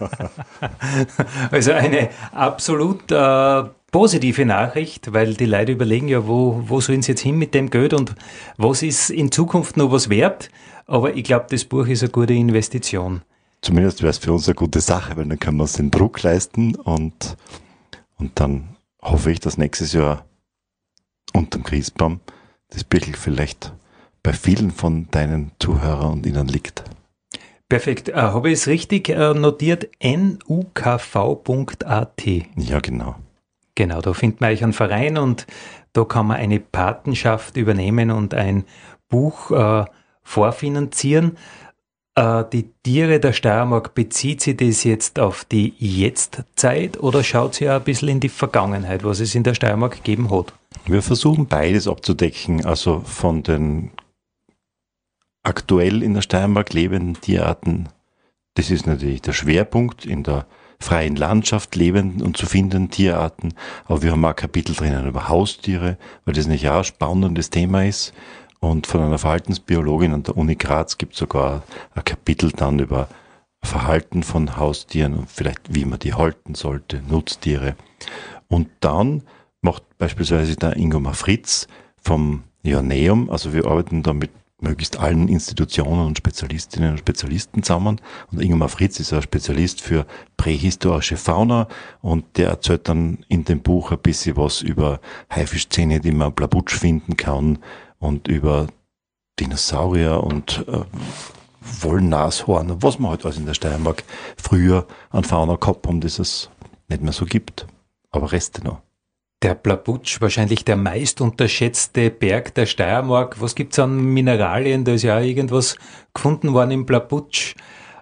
also 1.51 1.73
eine 1.73 2.09
absolut 2.33 3.11
äh, 3.13 3.65
positive 3.93 4.45
Nachricht, 4.45 5.13
weil 5.13 5.35
die 5.35 5.47
Leute 5.47 5.73
überlegen 5.73 6.09
ja, 6.09 6.27
wo, 6.27 6.63
wo 6.67 6.81
sollen 6.81 7.03
sie 7.03 7.13
jetzt 7.13 7.21
hin 7.21 7.37
mit 7.37 7.55
dem 7.55 7.71
Geld 7.71 7.95
und 7.95 8.15
was 8.57 8.83
ist 8.83 9.11
in 9.11 9.31
Zukunft 9.31 9.77
noch 9.77 9.93
was 9.93 10.09
wert. 10.09 10.51
Aber 10.87 11.15
ich 11.15 11.25
glaube, 11.25 11.47
das 11.51 11.65
Buch 11.65 11.87
ist 11.87 12.03
eine 12.03 12.11
gute 12.13 12.33
Investition. 12.33 13.23
Zumindest 13.61 14.03
wäre 14.03 14.11
es 14.11 14.19
für 14.19 14.33
uns 14.33 14.47
eine 14.47 14.55
gute 14.55 14.81
Sache, 14.81 15.17
weil 15.17 15.27
dann 15.27 15.39
können 15.39 15.57
wir 15.57 15.65
uns 15.65 15.73
den 15.75 15.91
Druck 15.91 16.23
leisten 16.23 16.77
und, 16.77 17.37
und 18.17 18.39
dann 18.39 18.77
hoffe 19.03 19.33
ich, 19.33 19.41
dass 19.41 19.59
nächstes 19.59 19.93
Jahr 19.93 20.25
unterm 21.33 21.65
Christbaum 21.65 22.21
das 22.71 22.85
Birkel 22.85 23.15
vielleicht 23.15 23.73
bei 24.23 24.33
vielen 24.33 24.71
von 24.71 25.09
deinen 25.11 25.51
Zuhörern 25.59 26.13
und 26.13 26.27
ihnen 26.27 26.49
liegt. 26.49 26.85
Perfekt. 27.69 28.09
Äh, 28.09 28.15
habe 28.15 28.51
ich 28.51 28.61
es 28.61 28.67
richtig 28.69 29.09
äh, 29.09 29.35
notiert? 29.35 29.89
nukv.at. 30.03 30.87
Ja, 32.57 32.79
genau. 32.81 33.17
Genau, 33.75 34.01
da 34.01 34.15
findet 34.15 34.41
man 34.41 34.53
euch 34.53 34.63
einen 34.63 34.73
Verein 34.73 35.19
und 35.19 35.47
da 35.93 36.05
kann 36.05 36.29
man 36.29 36.37
eine 36.37 36.61
Patenschaft 36.61 37.57
übernehmen 37.57 38.11
und 38.11 38.35
ein 38.35 38.65
Buch 39.09 39.51
äh, 39.51 39.85
vorfinanzieren. 40.27 41.39
Äh, 42.17 42.45
die 42.53 42.71
Tiere 42.83 43.21
der 43.21 43.33
Steiermark, 43.33 43.95
bezieht 43.95 44.41
sie 44.41 44.57
das 44.57 44.85
jetzt 44.85 45.19
auf 45.19 45.45
die 45.45 45.73
Jetztzeit 45.79 46.99
oder 46.99 47.23
schaut 47.23 47.55
sie 47.55 47.71
auch 47.71 47.77
ein 47.77 47.85
bisschen 47.85 48.09
in 48.09 48.21
die 48.21 48.29
Vergangenheit, 48.29 49.05
was 49.05 49.21
es 49.21 49.35
in 49.35 49.45
der 49.45 49.55
Steiermark 49.55 49.97
gegeben 49.97 50.31
hat? 50.31 50.53
Wir 50.85 51.03
versuchen 51.03 51.47
beides 51.47 51.87
abzudecken, 51.89 52.67
also 52.67 53.01
von 53.01 53.43
den 53.43 53.93
aktuell 55.43 56.03
in 56.03 56.15
der 56.15 56.23
Steiermark 56.23 56.73
lebenden 56.73 57.21
Tierarten. 57.21 57.89
Das 58.55 58.71
ist 58.71 58.87
natürlich 58.87 59.23
der 59.23 59.33
Schwerpunkt 59.33 60.05
in 60.05 60.25
der 60.25 60.47
freien 60.81 61.17
Landschaft 61.17 61.77
lebenden 61.77 62.23
und 62.23 62.37
zu 62.37 62.47
findenden 62.47 62.91
Tierarten. 62.91 63.55
Aber 63.85 64.03
wir 64.03 64.13
haben 64.13 64.25
auch 64.25 64.35
Kapitel 64.35 64.75
drinnen 64.75 65.07
über 65.07 65.29
Haustiere, 65.29 65.99
weil 66.25 66.35
das 66.35 66.47
nicht 66.47 66.63
ja 66.63 66.79
ein 66.79 66.85
spannendes 66.85 67.51
Thema 67.51 67.85
ist. 67.85 68.13
Und 68.61 68.87
von 68.87 69.01
einer 69.01 69.19
Verhaltensbiologin 69.19 70.13
an 70.13 70.23
der 70.23 70.37
Uni 70.37 70.57
Graz 70.57 70.99
gibt 70.99 71.13
es 71.13 71.19
sogar 71.19 71.63
ein 71.95 72.05
Kapitel 72.05 72.53
dann 72.53 72.79
über 72.79 73.09
Verhalten 73.63 74.23
von 74.23 74.57
Haustieren 74.57 75.15
und 75.15 75.31
vielleicht 75.31 75.75
wie 75.75 75.85
man 75.85 75.99
die 75.99 76.15
halten 76.15 76.55
sollte, 76.55 77.03
Nutztiere. 77.09 77.77
Und 78.49 78.69
dann 78.81 79.23
macht 79.61 79.83
beispielsweise 79.99 80.57
der 80.57 80.77
Ingomar 80.77 81.15
Fritz 81.15 81.67
vom 82.01 82.45
Joanneum, 82.63 83.31
also 83.31 83.53
wir 83.53 83.67
arbeiten 83.67 84.03
da 84.03 84.13
mit 84.13 84.31
möglichst 84.61 84.99
allen 84.99 85.29
Institutionen 85.29 86.07
und 86.07 86.17
Spezialistinnen 86.17 86.93
und 86.93 86.99
Spezialisten 86.99 87.63
zusammen. 87.63 88.01
Und 88.33 88.41
Ingmar 88.41 88.71
Fritz 88.71 88.99
ist 89.01 89.13
ein 89.13 89.21
Spezialist 89.21 89.83
für 89.83 90.07
prähistorische 90.37 91.17
Fauna 91.17 91.69
und 92.01 92.25
der 92.39 92.49
erzählt 92.49 92.89
dann 92.89 93.19
in 93.29 93.45
dem 93.45 93.61
Buch 93.61 93.93
ein 93.93 93.99
bisschen 93.99 94.37
was 94.37 94.63
über 94.63 95.01
Haifischzähne, 95.31 96.01
die 96.01 96.13
man 96.13 96.33
Blabutsch 96.33 96.75
finden 96.75 97.17
kann 97.17 97.59
und 98.07 98.29
über 98.29 98.69
Dinosaurier 99.39 100.23
und 100.23 100.65
äh, 100.69 100.81
Wollnashorn, 101.83 102.83
was 102.83 102.99
man 102.99 103.11
halt 103.11 103.25
alles 103.25 103.39
in 103.39 103.47
der 103.47 103.55
Steiermark 103.55 104.05
früher 104.37 104.87
an 105.11 105.25
Fauna 105.25 105.57
gehabt 105.57 105.87
haben, 105.87 106.01
das 106.01 106.19
es 106.19 106.49
nicht 106.89 107.03
mehr 107.03 107.13
so 107.13 107.27
gibt. 107.27 107.67
Aber 108.11 108.33
Reste 108.33 108.65
noch. 108.65 108.81
Der 109.43 109.55
Blabutsch, 109.55 110.21
wahrscheinlich 110.23 110.65
der 110.65 110.77
meist 110.77 111.21
unterschätzte 111.21 112.11
Berg 112.11 112.55
der 112.55 112.65
Steiermark. 112.65 113.41
Was 113.41 113.55
gibt's 113.55 113.79
an 113.79 113.99
Mineralien? 113.99 114.85
Da 114.85 114.93
ist 114.93 115.03
ja 115.03 115.19
auch 115.19 115.23
irgendwas 115.23 115.77
gefunden 116.15 116.55
worden 116.55 116.71
im 116.71 116.87
Blabutsch. 116.87 117.55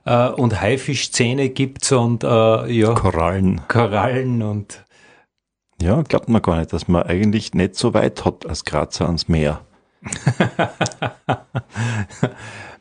Äh, 0.04 0.28
und 0.28 0.60
Haifischzähne 0.60 1.48
gibt's 1.48 1.90
und 1.90 2.22
äh, 2.22 2.70
ja. 2.70 2.94
Korallen. 2.94 3.62
Korallen 3.66 4.42
und. 4.42 4.84
Ja, 5.82 6.02
glaubt 6.02 6.28
man 6.28 6.40
gar 6.40 6.58
nicht, 6.58 6.72
dass 6.72 6.86
man 6.86 7.02
eigentlich 7.02 7.52
nicht 7.52 7.74
so 7.74 7.94
weit 7.94 8.24
hat 8.24 8.46
als 8.46 8.64
Grazer 8.64 9.06
ans 9.06 9.28
Meer. 9.28 9.60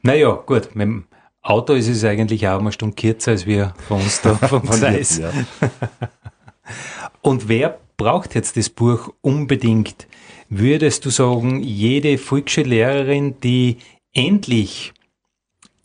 Naja, 0.01 0.31
gut, 0.45 0.75
mit 0.75 0.85
dem 0.85 1.05
Auto 1.41 1.73
ist 1.73 1.89
es 1.89 2.03
eigentlich 2.03 2.47
auch 2.47 2.59
eine 2.59 2.71
Stunde 2.71 2.95
kürzer 2.95 3.31
als 3.31 3.45
wir 3.45 3.73
von 3.87 4.01
uns 4.01 4.21
da 4.21 4.35
vom 4.47 4.65
Zeiss. 4.71 5.17
Ja. 5.17 5.31
Und 7.21 7.49
wer 7.49 7.79
braucht 7.97 8.35
jetzt 8.35 8.57
das 8.57 8.69
Buch 8.69 9.13
unbedingt? 9.21 10.07
Würdest 10.49 11.05
du 11.05 11.09
sagen, 11.09 11.61
jede 11.61 12.17
Volksschullehrerin, 12.17 13.39
die 13.41 13.77
endlich 14.13 14.93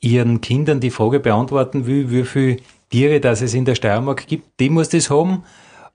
ihren 0.01 0.41
Kindern 0.41 0.81
die 0.81 0.91
Frage 0.91 1.21
beantworten 1.21 1.87
will, 1.87 2.11
wie 2.11 2.25
viele 2.25 2.57
Tiere 2.91 3.21
das 3.21 3.43
es 3.43 3.55
in 3.55 3.65
der 3.65 3.75
Steiermark 3.75 4.27
gibt, 4.27 4.61
die 4.61 4.71
muss 4.71 4.89
das 4.89 5.11
haben? 5.11 5.43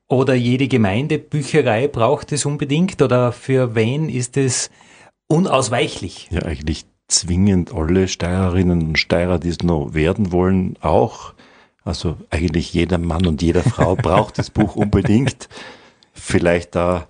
Oder 0.07 0.33
jede 0.33 0.67
Gemeindebücherei 0.67 1.87
braucht 1.87 2.31
es 2.31 2.45
unbedingt? 2.45 3.01
Oder 3.01 3.31
für 3.31 3.75
wen 3.75 4.09
ist 4.09 4.37
es 4.37 4.69
unausweichlich? 5.33 6.27
Ja, 6.31 6.43
eigentlich 6.43 6.85
zwingend 7.07 7.73
alle 7.73 8.07
Steirerinnen 8.07 8.81
und 8.81 8.99
Steirer, 8.99 9.39
die 9.39 9.49
es 9.49 9.63
noch 9.63 9.93
werden 9.93 10.31
wollen, 10.31 10.77
auch. 10.81 11.33
Also 11.83 12.17
eigentlich 12.29 12.73
jeder 12.73 12.97
Mann 12.97 13.25
und 13.25 13.41
jede 13.41 13.61
Frau 13.61 13.95
braucht 13.95 14.37
das 14.37 14.49
Buch 14.49 14.75
unbedingt. 14.75 15.49
Vielleicht 16.13 16.75
da, 16.75 17.07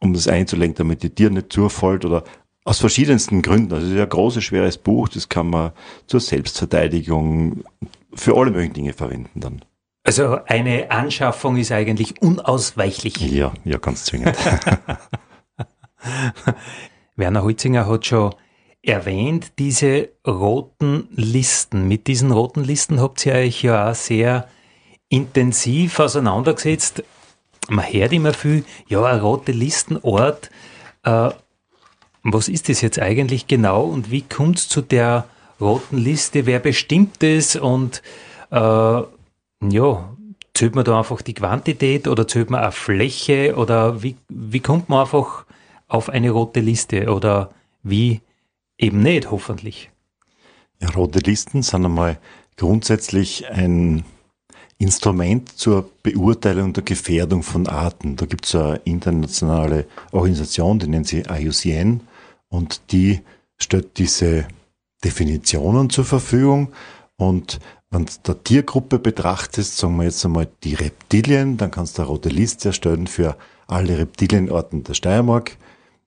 um 0.00 0.12
das 0.12 0.28
einzulenken, 0.28 0.76
damit 0.76 1.02
die 1.02 1.10
Tier 1.10 1.30
nicht 1.30 1.52
zufällt 1.52 2.04
oder 2.04 2.24
Aus 2.64 2.78
verschiedensten 2.78 3.42
Gründen. 3.42 3.74
Also 3.74 3.86
es 3.86 3.92
ist 3.92 4.00
ein 4.00 4.08
großes, 4.08 4.44
schweres 4.44 4.78
Buch, 4.78 5.08
das 5.08 5.28
kann 5.28 5.50
man 5.50 5.72
zur 6.06 6.20
Selbstverteidigung 6.20 7.64
für 8.14 8.36
alle 8.36 8.50
möglichen 8.50 8.74
Dinge 8.74 8.92
verwenden 8.92 9.40
dann. 9.40 9.64
Also 10.04 10.38
eine 10.46 10.90
Anschaffung 10.90 11.56
ist 11.56 11.72
eigentlich 11.72 12.22
unausweichlich. 12.22 13.18
Ja, 13.18 13.52
ja, 13.64 13.78
ganz 13.78 14.04
zwingend. 14.04 14.36
Werner 17.16 17.42
Holzinger 17.42 17.86
hat 17.86 18.06
schon 18.06 18.34
erwähnt, 18.82 19.52
diese 19.58 20.10
roten 20.26 21.08
Listen. 21.14 21.88
Mit 21.88 22.06
diesen 22.06 22.32
roten 22.32 22.64
Listen 22.64 23.00
habt 23.00 23.24
ihr 23.24 23.34
euch 23.34 23.62
ja 23.62 23.90
auch 23.90 23.94
sehr 23.94 24.48
intensiv 25.08 26.00
auseinandergesetzt. 26.00 27.02
Man 27.68 27.84
hört 27.90 28.12
immer 28.12 28.34
viel, 28.34 28.64
ja, 28.88 29.04
ein 29.04 29.20
rote 29.20 29.52
Listenort. 29.52 30.50
Äh, 31.02 31.30
was 32.22 32.48
ist 32.48 32.68
das 32.68 32.80
jetzt 32.80 32.98
eigentlich 32.98 33.46
genau 33.46 33.84
und 33.84 34.10
wie 34.10 34.22
kommt 34.22 34.58
es 34.58 34.68
zu 34.68 34.80
der 34.80 35.26
roten 35.60 35.98
Liste? 35.98 36.46
Wer 36.46 36.58
bestimmt 36.58 37.22
es 37.22 37.56
und 37.56 38.02
äh, 38.50 38.56
ja, 38.56 40.14
zählt 40.54 40.74
man 40.74 40.84
da 40.84 40.98
einfach 40.98 41.22
die 41.22 41.34
Quantität 41.34 42.08
oder 42.08 42.26
zählt 42.26 42.50
man 42.50 42.60
eine 42.60 42.72
Fläche 42.72 43.54
oder 43.56 44.02
wie, 44.02 44.16
wie 44.28 44.60
kommt 44.60 44.88
man 44.88 45.00
einfach 45.00 45.44
auf 45.88 46.08
eine 46.08 46.30
rote 46.30 46.60
Liste 46.60 47.12
oder 47.12 47.50
wie 47.82 48.20
eben 48.78 49.00
nicht, 49.02 49.30
hoffentlich? 49.30 49.90
Ja, 50.80 50.90
rote 50.90 51.20
Listen 51.20 51.62
sind 51.62 51.84
einmal 51.84 52.18
grundsätzlich 52.56 53.48
ein 53.48 54.04
Instrument 54.78 55.56
zur 55.56 55.90
Beurteilung 56.02 56.72
der 56.72 56.82
Gefährdung 56.82 57.42
von 57.42 57.66
Arten. 57.66 58.16
Da 58.16 58.26
gibt 58.26 58.46
es 58.46 58.54
eine 58.54 58.80
internationale 58.84 59.86
Organisation, 60.12 60.78
die 60.78 60.88
nennt 60.88 61.06
sie 61.06 61.22
IUCN 61.28 62.00
und 62.48 62.92
die 62.92 63.20
stellt 63.56 63.98
diese 63.98 64.46
Definitionen 65.04 65.90
zur 65.90 66.04
Verfügung 66.04 66.72
und 67.16 67.60
wenn 67.90 68.06
du 68.06 68.12
der 68.26 68.42
Tiergruppe 68.42 68.98
betrachtest, 68.98 69.78
sagen 69.78 69.96
wir 69.96 70.04
jetzt 70.04 70.24
einmal 70.24 70.48
die 70.64 70.74
Reptilien, 70.74 71.56
dann 71.56 71.70
kannst 71.70 71.96
du 71.96 72.02
eine 72.02 72.08
rote 72.08 72.28
Liste 72.28 72.70
erstellen 72.70 73.06
für 73.06 73.36
alle 73.68 73.98
Reptilienarten 73.98 74.82
der 74.82 74.94
Steiermark. 74.94 75.56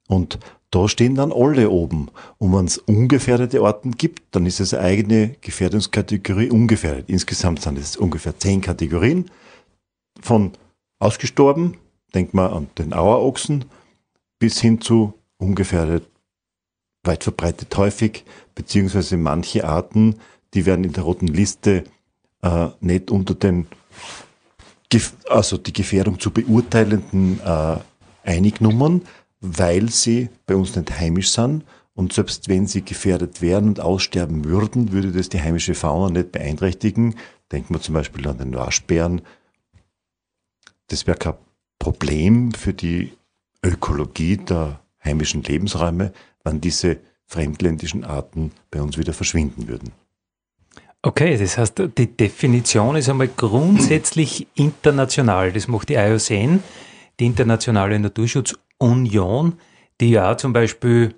Und 0.07 0.39
da 0.71 0.87
stehen 0.87 1.15
dann 1.15 1.31
alle 1.31 1.69
oben. 1.69 2.09
Und 2.37 2.53
wenn 2.53 2.65
es 2.65 2.77
ungefährdete 2.77 3.61
Arten 3.61 3.91
gibt, 3.91 4.35
dann 4.35 4.45
ist 4.45 4.59
es 4.59 4.73
eine 4.73 4.83
eigene 4.83 5.35
Gefährdungskategorie 5.41 6.49
ungefährdet. 6.49 7.09
Insgesamt 7.09 7.61
sind 7.61 7.77
es 7.77 7.95
ungefähr 7.95 8.37
zehn 8.37 8.61
Kategorien. 8.61 9.29
Von 10.21 10.53
ausgestorben, 10.99 11.77
denkt 12.13 12.33
man 12.33 12.51
an 12.51 12.67
den 12.77 12.93
Auerochsen, 12.93 13.65
bis 14.39 14.59
hin 14.59 14.81
zu 14.81 15.13
ungefährdet, 15.37 16.07
weit 17.03 17.23
verbreitet 17.23 17.75
häufig, 17.77 18.25
beziehungsweise 18.55 19.17
manche 19.17 19.65
Arten 19.65 20.15
die 20.53 20.65
werden 20.65 20.85
in 20.85 20.93
der 20.93 21.03
roten 21.03 21.27
Liste 21.27 21.83
äh, 22.41 22.67
nicht 22.79 23.11
unter 23.11 23.35
den, 23.35 23.67
also 25.29 25.57
die 25.57 25.73
Gefährdung 25.73 26.19
zu 26.19 26.31
beurteilenden 26.31 27.39
äh, 27.41 27.77
Einignummern, 28.23 29.03
weil 29.39 29.89
sie 29.89 30.29
bei 30.45 30.55
uns 30.55 30.75
nicht 30.75 30.99
heimisch 30.99 31.31
sind. 31.31 31.63
Und 31.93 32.13
selbst 32.13 32.47
wenn 32.47 32.67
sie 32.67 32.83
gefährdet 32.83 33.41
wären 33.41 33.65
und 33.69 33.79
aussterben 33.79 34.45
würden, 34.45 34.91
würde 34.91 35.11
das 35.11 35.29
die 35.29 35.41
heimische 35.41 35.73
Fauna 35.73 36.11
nicht 36.11 36.31
beeinträchtigen. 36.31 37.15
Denken 37.51 37.73
wir 37.73 37.81
zum 37.81 37.95
Beispiel 37.95 38.27
an 38.27 38.37
den 38.37 38.55
Waschbären. 38.55 39.21
Das 40.87 41.07
wäre 41.07 41.17
kein 41.17 41.33
Problem 41.79 42.51
für 42.51 42.73
die 42.73 43.13
Ökologie 43.63 44.37
der 44.37 44.79
heimischen 45.03 45.43
Lebensräume, 45.43 46.13
wenn 46.43 46.61
diese 46.61 46.97
fremdländischen 47.25 48.03
Arten 48.03 48.51
bei 48.71 48.81
uns 48.81 48.97
wieder 48.97 49.13
verschwinden 49.13 49.67
würden. 49.67 49.91
Okay, 51.01 51.37
das 51.37 51.57
heißt, 51.57 51.81
die 51.97 52.17
Definition 52.17 52.95
ist 52.95 53.09
einmal 53.09 53.27
grundsätzlich 53.27 54.47
international. 54.55 55.51
Das 55.51 55.67
macht 55.67 55.89
die 55.89 55.95
IOCN, 55.95 56.63
die 57.19 57.25
Internationale 57.25 57.95
Naturschutzunion, 58.79 59.59
die 59.99 60.11
ja 60.11 60.37
zum 60.37 60.53
Beispiel 60.53 61.15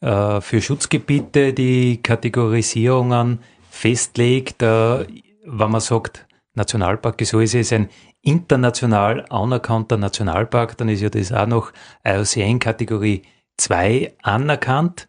äh, 0.00 0.40
für 0.40 0.60
Schutzgebiete 0.60 1.52
die 1.52 2.02
Kategorisierungen 2.02 3.40
festlegt. 3.70 4.62
Äh, 4.62 5.06
wenn 5.44 5.70
man 5.70 5.80
sagt, 5.80 6.26
Nationalpark 6.54 7.20
ist 7.20 7.34
alles 7.34 7.54
ist 7.54 7.72
ein 7.72 7.88
international 8.22 9.24
anerkannter 9.30 9.96
Nationalpark, 9.96 10.76
dann 10.76 10.88
ist 10.88 11.00
ja 11.00 11.10
das 11.10 11.32
auch 11.32 11.46
noch 11.46 11.72
IOCN 12.04 12.58
Kategorie 12.58 13.22
2 13.56 14.14
anerkannt. 14.22 15.08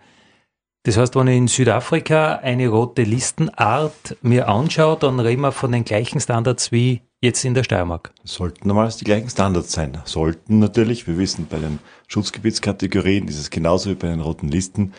Das 0.85 0.97
heißt, 0.97 1.15
wenn 1.15 1.27
ich 1.27 1.37
in 1.37 1.47
Südafrika 1.47 2.35
eine 2.43 2.67
rote 2.67 3.03
Listenart 3.03 4.17
mir 4.21 4.49
anschaue, 4.49 4.97
dann 4.99 5.21
reden 5.21 5.41
wir 5.41 5.53
von 5.53 5.71
den 5.71 5.85
gleichen 5.85 6.19
Standards 6.19 6.73
wie 6.73 7.01
jetzt 7.21 7.45
in 7.45 7.53
der 7.53 7.63
Steiermark. 7.63 8.11
Sollten 8.25 8.67
normalerweise 8.67 8.99
die 8.99 9.05
gleichen 9.05 9.29
Standards 9.29 9.71
sein. 9.71 9.97
Sollten 10.03 10.59
natürlich, 10.59 11.07
wir 11.07 11.17
wissen, 11.17 11.47
bei 11.49 11.59
den 11.59 11.79
Schutzgebietskategorien 12.07 13.29
ist 13.29 13.39
es 13.39 13.49
genauso 13.49 13.91
wie 13.91 13.95
bei 13.95 14.09
den 14.09 14.19
roten 14.19 14.49
Listen. 14.49 14.91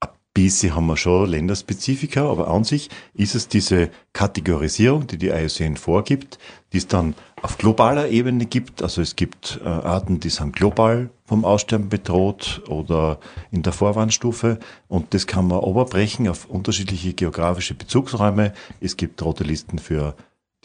Ein 0.00 0.10
bisschen 0.34 0.74
haben 0.74 0.86
wir 0.86 0.98
schon 0.98 1.30
Länderspezifika, 1.30 2.30
aber 2.30 2.48
an 2.48 2.64
sich 2.64 2.90
ist 3.14 3.34
es 3.34 3.48
diese 3.48 3.88
Kategorisierung, 4.12 5.06
die 5.06 5.16
die 5.16 5.28
IUCN 5.28 5.78
vorgibt, 5.78 6.38
die 6.74 6.78
es 6.78 6.86
dann 6.86 7.14
auf 7.42 7.58
globaler 7.58 8.08
Ebene 8.08 8.46
gibt. 8.46 8.82
Also 8.82 9.02
es 9.02 9.16
gibt 9.16 9.60
äh, 9.64 9.68
Arten, 9.68 10.20
die 10.20 10.30
sind 10.30 10.54
global 10.54 11.10
vom 11.24 11.44
Aussterben 11.44 11.88
bedroht 11.88 12.62
oder 12.68 13.18
in 13.50 13.62
der 13.62 13.72
Vorwarnstufe. 13.72 14.58
Und 14.88 15.14
das 15.14 15.26
kann 15.26 15.48
man 15.48 15.60
oberbrechen 15.60 16.28
auf 16.28 16.46
unterschiedliche 16.46 17.14
geografische 17.14 17.74
Bezugsräume. 17.74 18.52
Es 18.80 18.96
gibt 18.96 19.22
rote 19.22 19.44
Listen 19.44 19.78
für 19.78 20.14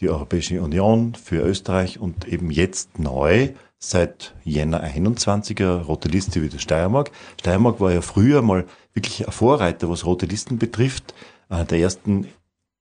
die 0.00 0.10
Europäische 0.10 0.60
Union, 0.60 1.14
für 1.14 1.40
Österreich 1.42 1.98
und 1.98 2.28
eben 2.28 2.50
jetzt 2.50 2.98
neu 2.98 3.50
seit 3.78 4.34
Jänner 4.44 4.84
21er 4.84 5.82
rote 5.82 6.08
Liste 6.08 6.42
wie 6.42 6.48
der 6.48 6.58
Steiermark. 6.58 7.10
Steiermark 7.40 7.80
war 7.80 7.92
ja 7.92 8.00
früher 8.02 8.42
mal 8.42 8.64
wirklich 8.92 9.26
ein 9.26 9.32
Vorreiter, 9.32 9.88
was 9.88 10.04
rote 10.04 10.26
Listen 10.26 10.58
betrifft. 10.58 11.14
Einer 11.48 11.64
der 11.64 11.78
ersten 11.78 12.26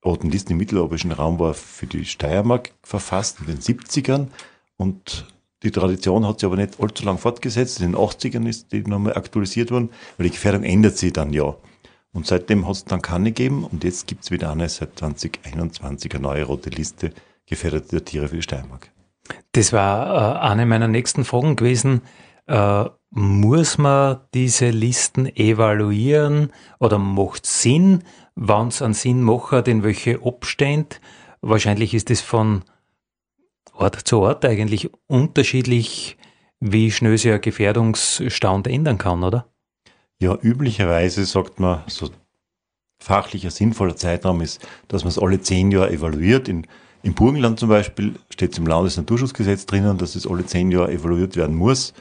roten 0.06 0.30
Listen 0.30 0.54
im 0.54 0.60
mitteleuropäischen 0.60 1.12
Raum 1.12 1.39
war 1.39 1.54
für 1.54 1.88
die 1.88 2.06
Steiermark 2.06 2.72
verfasst 2.84 3.39
in 3.39 3.48
den 3.48 3.60
70ern 3.60 4.28
und 4.78 5.26
die 5.63 5.72
Tradition 5.72 6.28
hat 6.28 6.39
sich 6.39 6.46
aber 6.48 6.58
nicht 6.58 6.80
allzu 6.80 7.04
lang 7.04 7.18
fortgesetzt. 7.18 7.82
In 7.82 7.94
den 7.94 8.00
80ern 8.00 8.48
ist 8.48 8.72
die 8.72 8.82
nochmal 8.82 9.18
aktualisiert 9.18 9.72
worden, 9.72 9.89
weil 10.18 10.26
die 10.26 10.32
Gefährdung 10.32 10.63
ändert 10.63 10.98
sich 10.98 11.12
dann 11.12 11.34
ja. 11.34 11.56
Und 12.13 12.28
seitdem 12.28 12.68
hat 12.68 12.76
es 12.76 12.86
dann 12.86 13.02
keine 13.02 13.32
gegeben 13.32 13.65
und 13.65 13.84
jetzt 13.84 14.08
gibt 14.08 14.24
es 14.24 14.32
wieder 14.32 14.52
eine 14.52 14.70
seit 14.70 14.98
2021 15.00 16.13
eine 16.13 16.22
neue 16.22 16.44
rote 16.44 16.70
Liste 16.70 17.12
gefährdeter 17.48 18.06
Tiere 18.06 18.28
für 18.28 18.38
die 18.38 18.41
Steiermark. 18.41 18.91
Das 19.54 19.74
war 19.74 20.38
äh, 20.38 20.39
eine 20.39 20.65
meiner 20.65 20.88
nächsten 20.88 21.26
Fragen 21.26 21.56
gewesen. 21.56 22.02
Äh, 22.48 22.86
muss 23.10 23.78
man 23.78 24.20
diese 24.34 24.70
Listen 24.70 25.26
evaluieren 25.36 26.52
oder 26.80 27.00
macht 27.00 27.46
Sinn? 27.46 28.04
Wann 28.36 28.67
es 28.67 28.82
einen 28.82 28.93
Sinn 28.93 29.24
macht, 29.24 29.67
in 29.67 29.84
welche 29.84 30.21
absteht? 30.24 31.00
Wahrscheinlich 31.41 31.93
ist 31.93 32.12
es 32.12 32.21
von 32.21 32.63
Ort 33.74 33.95
zu 34.08 34.19
Ort 34.19 34.45
eigentlich 34.45 34.89
unterschiedlich, 35.08 36.17
wie 36.60 36.91
schnell 36.91 37.17
sich 37.17 37.32
ein 37.32 37.41
Gefährdungsstand 37.41 38.67
ändern 38.67 38.98
kann, 38.98 39.24
oder? 39.24 39.48
Ja, 40.19 40.38
üblicherweise 40.41 41.26
sagt 41.26 41.60
man, 41.60 41.84
so 41.88 42.10
fachlicher 43.00 43.52
sinnvoller 43.52 43.95
Zeitraum 43.95 44.41
ist, 44.41 44.65
dass 44.88 45.04
man 45.04 45.10
es 45.10 45.19
alle 45.19 45.41
zehn 45.41 45.71
Jahre 45.71 45.91
evaluiert. 45.91 46.48
In, 46.48 46.65
Im 47.04 47.13
Burgenland 47.13 47.60
zum 47.60 47.69
Beispiel 47.69 48.15
steht 48.30 48.54
es 48.54 48.58
im 48.58 48.67
Landesnaturschutzgesetz 48.67 49.65
drinnen, 49.65 49.98
dass 49.98 50.15
es 50.15 50.28
alle 50.28 50.45
zehn 50.45 50.71
Jahre 50.71 50.91
evaluiert 50.91 51.36
werden 51.36 51.56
muss. 51.56 51.93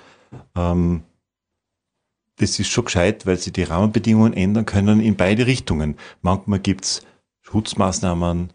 Ähm, 0.56 1.02
das 2.36 2.58
ist 2.58 2.68
schon 2.68 2.86
gescheit, 2.86 3.26
weil 3.26 3.38
sich 3.38 3.52
die 3.52 3.62
Rahmenbedingungen 3.62 4.32
ändern 4.32 4.66
können 4.66 5.00
in 5.00 5.16
beide 5.16 5.46
Richtungen. 5.46 5.96
Manchmal 6.20 6.58
gibt 6.58 6.84
es 6.84 7.02
Schutzmaßnahmen, 7.42 8.52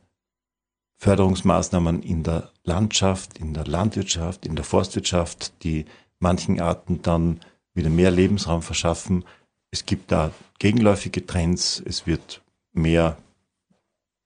Förderungsmaßnahmen 0.98 2.04
in 2.04 2.24
der 2.24 2.52
Landschaft, 2.64 3.38
in 3.38 3.54
der 3.54 3.66
Landwirtschaft, 3.66 4.46
in 4.46 4.56
der 4.56 4.66
Forstwirtschaft, 4.66 5.64
die 5.64 5.86
manchen 6.20 6.60
Arten 6.60 7.02
dann 7.02 7.40
wieder 7.74 7.90
mehr 7.90 8.12
Lebensraum 8.12 8.62
verschaffen. 8.62 9.24
Es 9.72 9.86
gibt 9.86 10.12
da 10.12 10.32
gegenläufige 10.58 11.26
Trends, 11.26 11.82
es 11.86 12.06
wird 12.06 12.42
mehr 12.74 13.18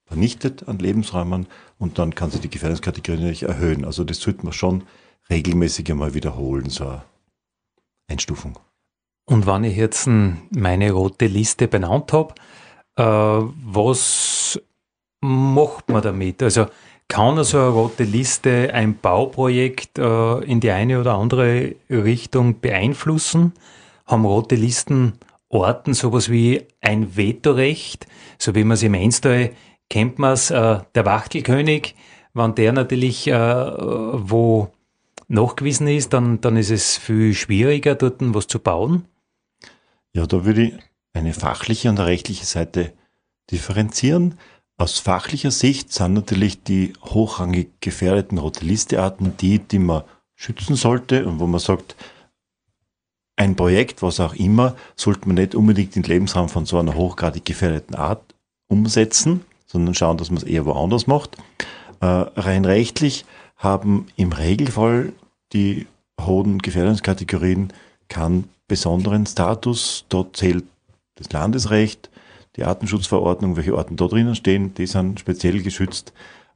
vernichtet 0.05 0.67
an 0.67 0.79
Lebensräumen 0.79 1.47
und 1.77 1.99
dann 1.99 2.15
kann 2.15 2.31
sich 2.31 2.41
die 2.41 2.49
Gefährdungskategorie 2.49 3.17
natürlich 3.17 3.43
erhöhen. 3.43 3.85
Also 3.85 4.03
das 4.03 4.19
sollte 4.19 4.43
man 4.43 4.53
schon 4.53 4.83
regelmäßig 5.29 5.91
einmal 5.91 6.13
wiederholen, 6.13 6.69
so 6.69 6.87
eine 6.87 7.03
Einstufung. 8.07 8.57
Und 9.25 9.47
wenn 9.47 9.63
ich 9.63 9.77
jetzt 9.77 10.07
meine 10.07 10.91
rote 10.91 11.27
Liste 11.27 11.67
benannt 11.67 12.11
habe, 12.13 12.33
äh, 12.97 13.03
was 13.03 14.59
macht 15.21 15.89
man 15.89 16.01
damit? 16.01 16.43
Also 16.43 16.67
kann 17.07 17.41
so 17.43 17.57
eine 17.57 17.69
rote 17.69 18.03
Liste 18.03 18.73
ein 18.73 18.97
Bauprojekt 18.97 19.97
äh, 19.97 20.39
in 20.39 20.59
die 20.59 20.71
eine 20.71 20.99
oder 20.99 21.13
andere 21.15 21.75
Richtung 21.89 22.59
beeinflussen? 22.59 23.53
Haben 24.05 24.25
rote 24.25 24.55
Listen 24.55 25.13
Orten 25.49 25.93
sowas 25.93 26.29
wie 26.31 26.65
ein 26.81 27.15
Vetorecht, 27.15 28.07
so 28.39 28.55
wie 28.55 28.63
man 28.63 28.73
es 28.73 28.83
im 28.83 28.95
Einstal 28.95 29.51
kennt 29.89 30.17
man 30.17 30.35
äh, 30.35 30.79
der 30.95 31.05
Wachtelkönig, 31.05 31.95
wenn 32.33 32.55
der 32.55 32.73
natürlich 32.73 33.27
äh, 33.27 33.33
wo 33.35 34.69
nachgewiesen 35.27 35.87
ist, 35.87 36.13
dann, 36.13 36.41
dann 36.41 36.57
ist 36.57 36.71
es 36.71 36.97
viel 36.97 37.33
schwieriger, 37.35 37.93
dort 37.93 38.15
was 38.19 38.47
zu 38.47 38.59
bauen. 38.59 39.05
Ja, 40.13 40.27
da 40.27 40.45
würde 40.45 40.63
ich 40.63 40.73
eine 41.13 41.33
fachliche 41.33 41.89
und 41.89 41.99
eine 41.99 42.07
rechtliche 42.07 42.45
Seite 42.45 42.93
differenzieren. 43.51 44.37
Aus 44.77 44.99
fachlicher 44.99 45.51
Sicht 45.51 45.91
sind 45.91 46.13
natürlich 46.13 46.63
die 46.63 46.93
hochrangig 47.03 47.69
gefährdeten 47.81 48.37
Rote 48.37 48.65
Listearten 48.65 49.37
die, 49.37 49.59
die 49.59 49.79
man 49.79 50.03
schützen 50.35 50.75
sollte 50.75 51.25
und 51.25 51.39
wo 51.39 51.47
man 51.47 51.59
sagt, 51.59 51.95
ein 53.35 53.55
Projekt, 53.55 54.01
was 54.01 54.19
auch 54.19 54.35
immer, 54.35 54.75
sollte 54.95 55.27
man 55.27 55.35
nicht 55.35 55.55
unbedingt 55.55 55.95
den 55.95 56.03
Lebensraum 56.03 56.49
von 56.49 56.65
so 56.65 56.77
einer 56.77 56.95
hochgradig 56.95 57.45
gefährdeten 57.45 57.95
Art 57.95 58.35
umsetzen, 58.67 59.43
sondern 59.65 59.95
schauen, 59.95 60.17
dass 60.17 60.29
man 60.29 60.37
es 60.37 60.43
eher 60.43 60.65
woanders 60.65 61.07
macht. 61.07 61.37
Äh, 61.99 62.05
rein 62.05 62.65
rechtlich 62.65 63.25
haben 63.57 64.07
im 64.15 64.31
Regelfall 64.31 65.13
die 65.51 65.87
hohen 66.21 66.59
Gefährdungskategorien 66.59 67.73
keinen 68.07 68.49
besonderen 68.67 69.25
Status. 69.25 70.05
Dort 70.09 70.37
zählt 70.37 70.65
das 71.15 71.31
Landesrecht, 71.31 72.09
die 72.55 72.63
Artenschutzverordnung, 72.63 73.55
welche 73.55 73.75
Arten 73.75 73.95
da 73.95 74.07
drinnen 74.07 74.35
stehen, 74.35 74.73
die 74.73 74.87
sind 74.87 75.19
speziell 75.19 75.61
geschützt. 75.61 76.13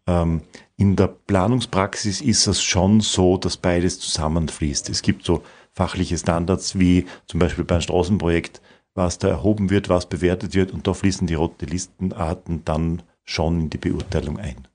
Ähm, 0.07 0.41
in 0.77 0.95
der 0.95 1.07
Planungspraxis 1.07 2.21
ist 2.21 2.47
es 2.47 2.61
schon 2.61 3.01
so, 3.01 3.37
dass 3.37 3.57
beides 3.57 3.99
zusammenfließt. 3.99 4.89
Es 4.89 5.01
gibt 5.01 5.25
so 5.25 5.43
fachliche 5.73 6.17
Standards 6.17 6.79
wie 6.79 7.05
zum 7.25 7.39
Beispiel 7.39 7.65
beim 7.65 7.81
Straßenprojekt, 7.81 8.61
was 8.95 9.19
da 9.19 9.27
erhoben 9.27 9.69
wird, 9.69 9.89
was 9.89 10.07
bewertet 10.07 10.55
wird 10.55 10.71
und 10.71 10.87
da 10.87 10.93
fließen 10.93 11.27
die 11.27 11.35
rote 11.35 11.65
Listenarten 11.65 12.63
dann 12.65 13.03
schon 13.23 13.61
in 13.61 13.69
die 13.69 13.77
Beurteilung 13.77 14.39
ein. 14.39 14.67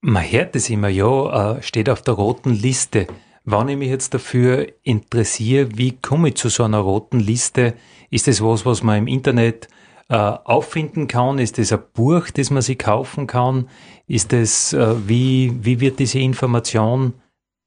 Man 0.00 0.30
hört 0.30 0.54
es 0.54 0.70
immer, 0.70 0.88
ja, 0.88 1.56
äh, 1.56 1.62
steht 1.62 1.90
auf 1.90 2.02
der 2.02 2.14
roten 2.14 2.54
Liste. 2.54 3.08
Wenn 3.50 3.68
ich 3.68 3.78
mich 3.78 3.88
jetzt 3.88 4.12
dafür 4.12 4.66
interessiere, 4.82 5.70
wie 5.74 5.92
komme 5.92 6.28
ich 6.28 6.34
zu 6.34 6.50
so 6.50 6.64
einer 6.64 6.80
roten 6.80 7.18
Liste? 7.18 7.72
Ist 8.10 8.26
das 8.26 8.42
was, 8.42 8.66
was 8.66 8.82
man 8.82 8.98
im 8.98 9.06
Internet 9.06 9.68
äh, 10.10 10.16
auffinden 10.16 11.08
kann? 11.08 11.38
Ist 11.38 11.56
das 11.56 11.72
ein 11.72 11.80
Buch, 11.94 12.28
das 12.28 12.50
man 12.50 12.60
sich 12.60 12.78
kaufen 12.78 13.26
kann? 13.26 13.70
Ist 14.06 14.34
das, 14.34 14.74
äh, 14.74 14.96
wie, 15.08 15.54
wie 15.62 15.80
wird 15.80 15.98
diese 15.98 16.18
Information 16.18 17.14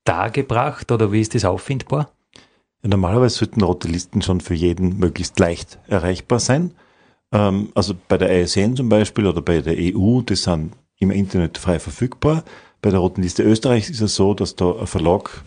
dargebracht 0.03 0.91
oder 0.91 1.11
wie 1.11 1.21
ist 1.21 1.33
das 1.33 1.45
auffindbar? 1.45 2.11
Ja, 2.83 2.89
normalerweise 2.89 3.39
sollten 3.39 3.63
rote 3.63 3.87
Listen 3.87 4.21
schon 4.21 4.39
für 4.39 4.53
jeden 4.53 4.99
möglichst 4.99 5.39
leicht 5.39 5.79
erreichbar 5.87 6.39
sein. 6.39 6.75
Ähm, 7.31 7.69
also 7.73 7.95
bei 8.07 8.19
der 8.19 8.39
ISN 8.39 8.75
zum 8.75 8.87
Beispiel 8.87 9.25
oder 9.25 9.41
bei 9.41 9.61
der 9.61 9.77
EU, 9.79 10.21
die 10.21 10.35
sind 10.35 10.73
im 10.99 11.09
Internet 11.09 11.57
frei 11.57 11.79
verfügbar. 11.79 12.43
Bei 12.83 12.91
der 12.91 12.99
Roten 12.99 13.23
Liste 13.23 13.41
Österreichs 13.41 13.89
ist 13.89 14.01
es 14.01 14.13
so, 14.13 14.35
dass 14.35 14.55
da 14.55 14.75
ein 14.75 14.85
Verlag 14.85 15.43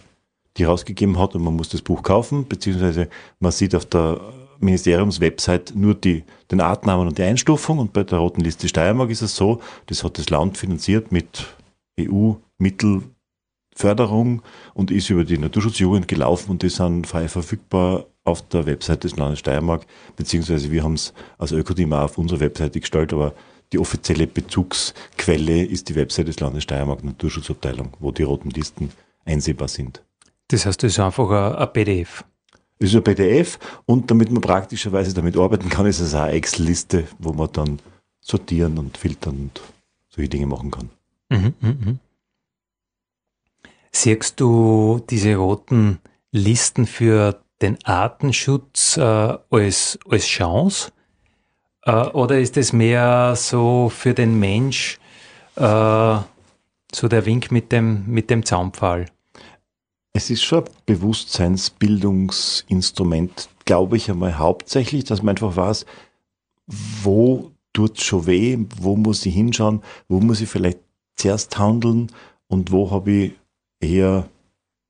die 0.56 0.64
rausgegeben 0.64 1.18
hat 1.18 1.34
und 1.34 1.42
man 1.42 1.54
muss 1.54 1.68
das 1.68 1.82
Buch 1.82 2.02
kaufen, 2.02 2.46
beziehungsweise 2.46 3.08
man 3.40 3.52
sieht 3.52 3.74
auf 3.74 3.86
der 3.86 4.20
Ministeriumswebsite 4.60 5.78
nur 5.78 5.94
die, 5.94 6.24
den 6.50 6.60
Artnamen 6.60 7.08
und 7.08 7.18
die 7.18 7.22
Einstufung 7.22 7.78
und 7.78 7.92
bei 7.92 8.04
der 8.04 8.18
Roten 8.18 8.40
Liste 8.40 8.68
Steiermark 8.68 9.10
ist 9.10 9.22
es 9.22 9.36
so, 9.36 9.60
das 9.86 10.04
hat 10.04 10.18
das 10.18 10.30
Land 10.30 10.56
finanziert 10.56 11.12
mit 11.12 11.46
EU-Mittel 12.00 13.02
Förderung 13.76 14.42
und 14.72 14.92
ist 14.92 15.10
über 15.10 15.24
die 15.24 15.38
Naturschutzjugend 15.38 16.06
gelaufen 16.06 16.52
und 16.52 16.62
die 16.62 16.68
sind 16.68 17.06
frei 17.06 17.26
verfügbar 17.26 18.06
auf 18.22 18.42
der 18.48 18.66
Website 18.66 19.04
des 19.04 19.16
Landes 19.16 19.40
Steiermark, 19.40 19.86
beziehungsweise 20.16 20.70
wir 20.70 20.84
haben 20.84 20.94
es 20.94 21.12
als 21.38 21.52
Ökoteam 21.52 21.92
auch 21.92 22.04
auf 22.04 22.18
unserer 22.18 22.40
Webseite 22.40 22.80
gestellt, 22.80 23.12
aber 23.12 23.34
die 23.72 23.78
offizielle 23.78 24.28
Bezugsquelle 24.28 25.64
ist 25.64 25.88
die 25.88 25.96
Website 25.96 26.28
des 26.28 26.38
Landes 26.38 26.62
Steiermark 26.62 27.02
Naturschutzabteilung, 27.02 27.92
wo 27.98 28.12
die 28.12 28.22
roten 28.22 28.50
Listen 28.50 28.90
einsehbar 29.24 29.68
sind. 29.68 30.02
Das 30.54 30.66
heißt, 30.66 30.84
das 30.84 30.92
ist 30.92 31.00
einfach 31.00 31.58
ein 31.58 31.72
PDF. 31.72 32.24
Das 32.78 32.90
ist 32.90 32.94
ein 32.94 33.02
PDF 33.02 33.58
und 33.86 34.08
damit 34.08 34.30
man 34.30 34.40
praktischerweise 34.40 35.12
damit 35.12 35.36
arbeiten 35.36 35.68
kann, 35.68 35.84
ist 35.86 35.98
es 35.98 36.14
eine 36.14 36.30
Excel-Liste, 36.30 37.08
wo 37.18 37.32
man 37.32 37.48
dann 37.52 37.80
sortieren 38.20 38.78
und 38.78 38.96
filtern 38.96 39.34
und 39.34 39.60
solche 40.08 40.28
Dinge 40.28 40.46
machen 40.46 40.70
kann. 40.70 40.90
Mhm, 41.28 41.54
mh, 41.60 41.70
mh. 41.70 41.94
Siehst 43.90 44.38
du 44.38 45.02
diese 45.10 45.34
roten 45.34 45.98
Listen 46.30 46.86
für 46.86 47.40
den 47.60 47.76
Artenschutz 47.84 48.96
äh, 48.96 49.00
als, 49.50 49.98
als 50.08 50.26
Chance? 50.26 50.92
Äh, 51.82 51.90
oder 51.90 52.38
ist 52.38 52.56
es 52.56 52.72
mehr 52.72 53.34
so 53.34 53.88
für 53.88 54.14
den 54.14 54.38
Mensch 54.38 55.00
äh, 55.56 56.16
so 56.92 57.08
der 57.08 57.26
Wink 57.26 57.50
mit 57.50 57.72
dem, 57.72 58.06
mit 58.06 58.30
dem 58.30 58.44
Zaunpfahl? 58.44 59.06
Es 60.16 60.30
ist 60.30 60.44
schon 60.44 60.64
ein 60.64 60.70
Bewusstseinsbildungsinstrument, 60.86 63.48
glaube 63.64 63.96
ich 63.96 64.08
einmal 64.08 64.38
hauptsächlich, 64.38 65.02
dass 65.02 65.22
man 65.22 65.30
einfach 65.30 65.56
weiß, 65.56 65.86
wo 67.02 67.50
tut 67.72 67.98
es 67.98 68.04
schon 68.04 68.26
weh, 68.26 68.56
wo 68.80 68.94
muss 68.94 69.26
ich 69.26 69.34
hinschauen, 69.34 69.82
wo 70.08 70.20
muss 70.20 70.40
ich 70.40 70.48
vielleicht 70.48 70.78
zuerst 71.16 71.58
handeln 71.58 72.12
und 72.46 72.70
wo 72.70 72.92
habe 72.92 73.10
ich 73.10 73.32
eher 73.80 74.28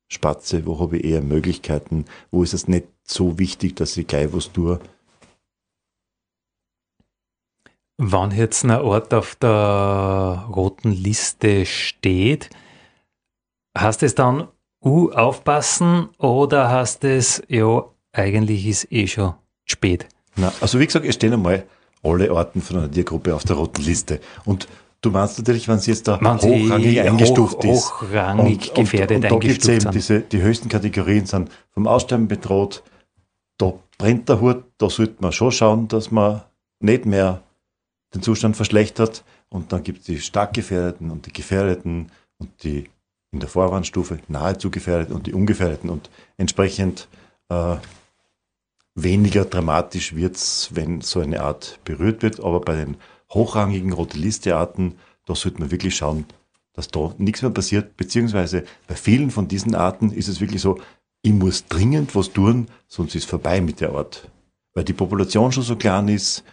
Spatze, 0.08 0.66
wo 0.66 0.78
habe 0.78 0.98
ich 0.98 1.04
eher 1.04 1.22
Möglichkeiten, 1.22 2.04
wo 2.30 2.42
ist 2.42 2.52
es 2.52 2.68
nicht 2.68 2.88
so 3.02 3.38
wichtig, 3.38 3.76
dass 3.76 3.96
ich 3.96 4.06
gleich 4.06 4.30
was 4.30 4.52
tue. 4.52 4.78
Wann 7.96 8.30
jetzt 8.30 8.62
ein 8.64 8.72
Ort 8.72 9.14
auf 9.14 9.36
der 9.36 10.50
roten 10.54 10.92
Liste 10.92 11.64
steht, 11.64 12.50
hast 13.74 14.02
es 14.02 14.14
dann 14.14 14.48
uh, 14.84 15.10
aufpassen 15.12 16.08
oder 16.18 16.70
hast 16.70 17.04
es, 17.04 17.42
ja, 17.48 17.84
eigentlich 18.12 18.66
ist 18.66 18.92
eh 18.92 19.06
schon 19.06 19.34
spät? 19.64 20.06
Na, 20.36 20.52
also 20.60 20.78
wie 20.78 20.86
gesagt, 20.86 21.06
es 21.06 21.14
stehen 21.14 21.32
einmal 21.32 21.64
alle 22.02 22.32
Orten 22.32 22.60
von 22.60 22.78
einer 22.78 22.90
Tiergruppe 22.90 23.34
auf 23.34 23.44
der 23.44 23.56
roten 23.56 23.82
Liste. 23.82 24.20
Und 24.44 24.68
Du 25.00 25.10
meinst 25.10 25.36
natürlich, 25.36 25.68
wenn 25.68 25.78
sie 25.78 25.90
jetzt 25.90 26.08
da 26.08 26.18
wenn 26.18 26.40
hochrangig 26.40 26.98
eingestuft 26.98 27.62
hoch, 27.62 27.74
ist. 27.74 28.00
Hochrangig 28.00 28.70
und, 28.70 28.74
gefährdet 28.74 29.18
und, 29.18 29.24
und, 29.26 29.32
und 29.32 29.44
da 29.44 29.48
gibt 29.48 29.62
es 29.62 29.68
eben 29.68 29.90
diese, 29.90 30.20
die 30.20 30.40
höchsten 30.40 30.70
Kategorien 30.70 31.26
sind 31.26 31.50
vom 31.72 31.86
Aussterben 31.86 32.26
bedroht, 32.26 32.82
da 33.58 33.74
brennt 33.98 34.30
der 34.30 34.40
Hut, 34.40 34.64
da 34.78 34.88
sollte 34.88 35.16
man 35.20 35.32
schon 35.32 35.52
schauen, 35.52 35.88
dass 35.88 36.10
man 36.10 36.40
nicht 36.80 37.04
mehr 37.04 37.42
den 38.14 38.22
Zustand 38.22 38.56
verschlechtert. 38.56 39.24
Und 39.50 39.72
dann 39.72 39.82
gibt 39.82 40.00
es 40.00 40.06
die 40.06 40.20
stark 40.20 40.54
Gefährdeten 40.54 41.10
und 41.10 41.26
die 41.26 41.32
Gefährdeten 41.34 42.10
und 42.38 42.64
die 42.64 42.88
in 43.34 43.40
der 43.40 43.48
Vorwarnstufe 43.48 44.20
nahezu 44.28 44.70
Gefährdeten 44.70 45.14
und 45.14 45.26
die 45.26 45.34
Ungefährdeten. 45.34 45.90
Und 45.90 46.08
entsprechend 46.38 47.08
äh, 47.48 47.76
weniger 48.94 49.44
dramatisch 49.44 50.14
wird 50.14 50.36
es, 50.36 50.70
wenn 50.72 51.00
so 51.00 51.20
eine 51.20 51.42
Art 51.42 51.80
berührt 51.84 52.22
wird. 52.22 52.40
Aber 52.40 52.60
bei 52.60 52.76
den 52.76 52.96
hochrangigen 53.30 53.92
rote 53.92 54.16
Listearten, 54.16 54.94
da 55.26 55.34
sollte 55.34 55.58
man 55.60 55.70
wirklich 55.70 55.96
schauen, 55.96 56.26
dass 56.72 56.88
da 56.88 57.12
nichts 57.18 57.42
mehr 57.42 57.50
passiert, 57.50 57.96
beziehungsweise 57.96 58.64
bei 58.86 58.94
vielen 58.94 59.30
von 59.30 59.48
diesen 59.48 59.74
Arten 59.74 60.10
ist 60.10 60.28
es 60.28 60.40
wirklich 60.40 60.62
so, 60.62 60.80
ich 61.22 61.32
muss 61.32 61.66
dringend 61.66 62.14
was 62.14 62.32
tun, 62.32 62.68
sonst 62.86 63.14
ist 63.14 63.28
vorbei 63.28 63.60
mit 63.60 63.80
der 63.80 63.92
Art. 63.92 64.28
Weil 64.74 64.84
die 64.84 64.92
Population 64.92 65.52
schon 65.52 65.62
so 65.62 65.76
klein 65.76 66.08
ist. 66.08 66.44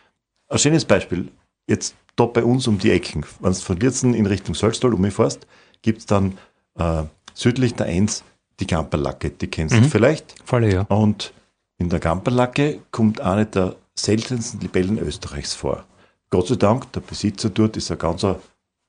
Ein 0.48 0.60
schönes 0.60 0.86
Beispiel, 0.86 1.32
jetzt 1.68 1.96
da 2.16 2.26
bei 2.26 2.44
uns 2.44 2.68
um 2.68 2.78
die 2.78 2.92
Ecken, 2.92 3.26
wenn 3.40 3.52
du 3.52 3.60
von 3.60 3.80
Lierzen 3.80 4.14
in 4.14 4.26
Richtung 4.26 4.56
Salztal 4.56 4.94
umfährst, 4.94 5.48
gibt 5.82 6.00
es 6.00 6.06
dann 6.06 6.38
äh, 6.78 7.04
südlich 7.34 7.76
der 7.76 7.88
Eins 7.88 8.24
die 8.60 8.68
Gamperlacke, 8.68 9.32
die 9.32 9.48
kennst 9.48 9.76
mhm. 9.76 9.84
du 9.84 9.90
vielleicht. 9.90 10.36
Voll, 10.46 10.72
ja. 10.72 10.84
Und 10.84 11.34
in 11.78 11.90
der 11.90 12.00
Gamperlacke 12.00 12.80
kommt 12.92 13.22
eine 13.22 13.46
der 13.46 13.76
seltensten 13.96 14.60
Libellen 14.60 15.00
Österreichs 15.00 15.54
vor. 15.54 15.86
Gott 16.30 16.48
sei 16.48 16.56
Dank, 16.56 16.92
der 16.94 17.02
Besitzer 17.02 17.50
dort 17.50 17.76
ist 17.76 17.92
ein 17.92 17.98
ganz 17.98 18.26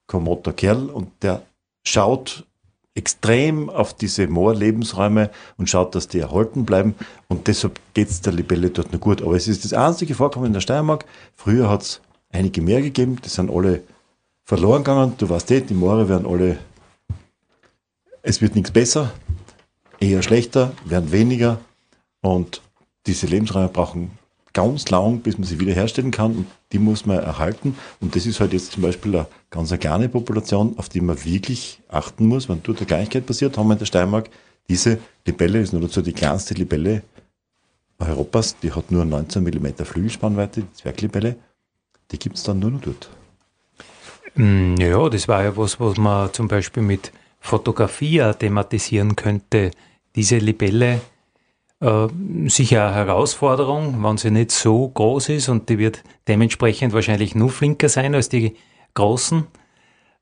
kommoder 0.07 0.53
Kerl 0.53 0.90
und 0.90 1.11
der 1.23 1.42
schaut 1.85 2.45
extrem 2.95 3.71
auf 3.71 3.95
diese 3.95 4.27
Moorlebensräume 4.29 5.31
und 5.57 5.71
schaut, 5.71 5.95
dass 5.95 6.09
die 6.09 6.21
erhalten 6.21 6.64
bleiben. 6.64 6.95
Und 7.29 7.49
deshalb 7.49 7.81
geht 7.95 8.11
es 8.11 8.21
der 8.21 8.35
Libelle 8.35 8.71
dort 8.71 8.92
noch 8.92 9.01
gut. 9.01 9.23
Aber 9.23 9.35
es 9.35 9.49
ist 9.49 9.64
das 9.64 9.73
einzige 9.73 10.14
Vorkommen 10.14 10.47
in 10.47 10.53
der 10.53 10.61
Steiermark. 10.61 11.07
Früher 11.35 11.71
hat 11.71 11.83
es 11.83 12.01
einige 12.31 12.61
mehr 12.61 12.83
gegeben, 12.83 13.16
die 13.25 13.29
sind 13.29 13.51
alle 13.51 13.83
verloren 14.45 14.85
gegangen. 14.85 15.14
Du 15.16 15.29
weißt 15.29 15.51
eh, 15.53 15.61
die 15.62 15.75
Moore 15.75 16.09
werden 16.09 16.27
alle, 16.27 16.59
es 18.23 18.41
wird 18.41 18.55
nichts 18.55 18.71
besser, 18.71 19.13
eher 20.01 20.23
schlechter, 20.23 20.73
werden 20.85 21.13
weniger. 21.13 21.61
Und 22.21 22.63
diese 23.07 23.27
Lebensräume 23.27 23.69
brauchen 23.69 24.13
ganz 24.53 24.91
lang, 24.91 25.21
bis 25.21 25.39
man 25.39 25.47
sie 25.47 25.59
wiederherstellen 25.59 26.11
kann 26.11 26.37
und 26.37 26.47
die 26.73 26.79
muss 26.79 27.07
man 27.07 27.19
erhalten. 27.19 27.77
Und 28.01 28.15
das 28.15 28.27
ist 28.27 28.41
halt 28.41 28.53
jetzt 28.53 28.73
zum 28.73 28.83
Beispiel 28.83 29.15
eine 29.17 29.27
ganz 29.51 29.73
eine 29.73 29.79
kleine 29.79 30.09
Population, 30.09 30.79
auf 30.79 30.89
die 30.89 31.01
man 31.01 31.25
wirklich 31.25 31.81
achten 31.89 32.27
muss. 32.27 32.49
Wenn 32.49 32.63
dort 32.63 32.79
eine 32.79 32.87
Kleinigkeit 32.87 33.27
passiert, 33.27 33.57
haben 33.57 33.69
wir 33.69 33.75
in 33.75 33.79
der 33.79 33.87
Steiermark 33.87 34.31
diese 34.69 34.99
Libelle, 35.27 35.61
ist 35.61 35.73
nur 35.73 35.83
dazu 35.83 36.03
die 36.03 36.13
kleinste 36.13 36.55
Libelle 36.55 37.03
Europas, 37.99 38.57
die 38.59 38.73
hat 38.73 38.91
nur 38.91 39.05
19 39.05 39.43
mm 39.43 39.85
Flügelspannweite, 39.85 40.63
die 40.63 40.73
Zwerglibelle, 40.73 41.37
die 42.11 42.19
gibt 42.19 42.37
es 42.37 42.43
dann 42.43 42.59
nur 42.59 42.73
noch 42.73 42.81
dort. 42.81 43.09
Mm, 44.35 44.77
ja, 44.77 45.09
das 45.09 45.29
war 45.29 45.43
ja 45.43 45.57
was, 45.57 45.79
was 45.79 45.97
man 45.99 46.33
zum 46.33 46.49
Beispiel 46.49 46.83
mit 46.83 47.13
Fotografie 47.43 48.23
thematisieren 48.39 49.17
könnte. 49.17 49.73
Diese 50.15 50.39
Libelle 50.39 51.01
äh, 51.81 52.07
sicher 52.47 52.87
eine 52.87 52.95
Herausforderung, 52.95 54.03
wenn 54.03 54.17
sie 54.17 54.31
nicht 54.31 54.53
so 54.53 54.89
groß 54.89 55.31
ist 55.31 55.49
und 55.49 55.69
die 55.69 55.79
wird 55.79 56.05
dementsprechend 56.29 56.95
wahrscheinlich 56.95 57.35
nur 57.35 57.51
flinker 57.51 57.89
sein 57.89 58.15
als 58.15 58.29
die 58.29 58.55
großen. 58.95 59.47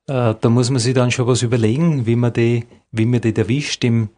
Äh, 0.06 0.34
da 0.40 0.48
muss 0.48 0.70
man 0.70 0.78
sich 0.78 0.94
dann 0.94 1.10
schon 1.10 1.26
was 1.26 1.42
überlegen, 1.42 2.06
wie 2.06 2.16
man 2.16 2.32
die, 2.32 2.66
wie 2.90 3.04
man 3.04 3.20
die 3.20 3.36
erwischt 3.36 3.84
im, 3.84 4.08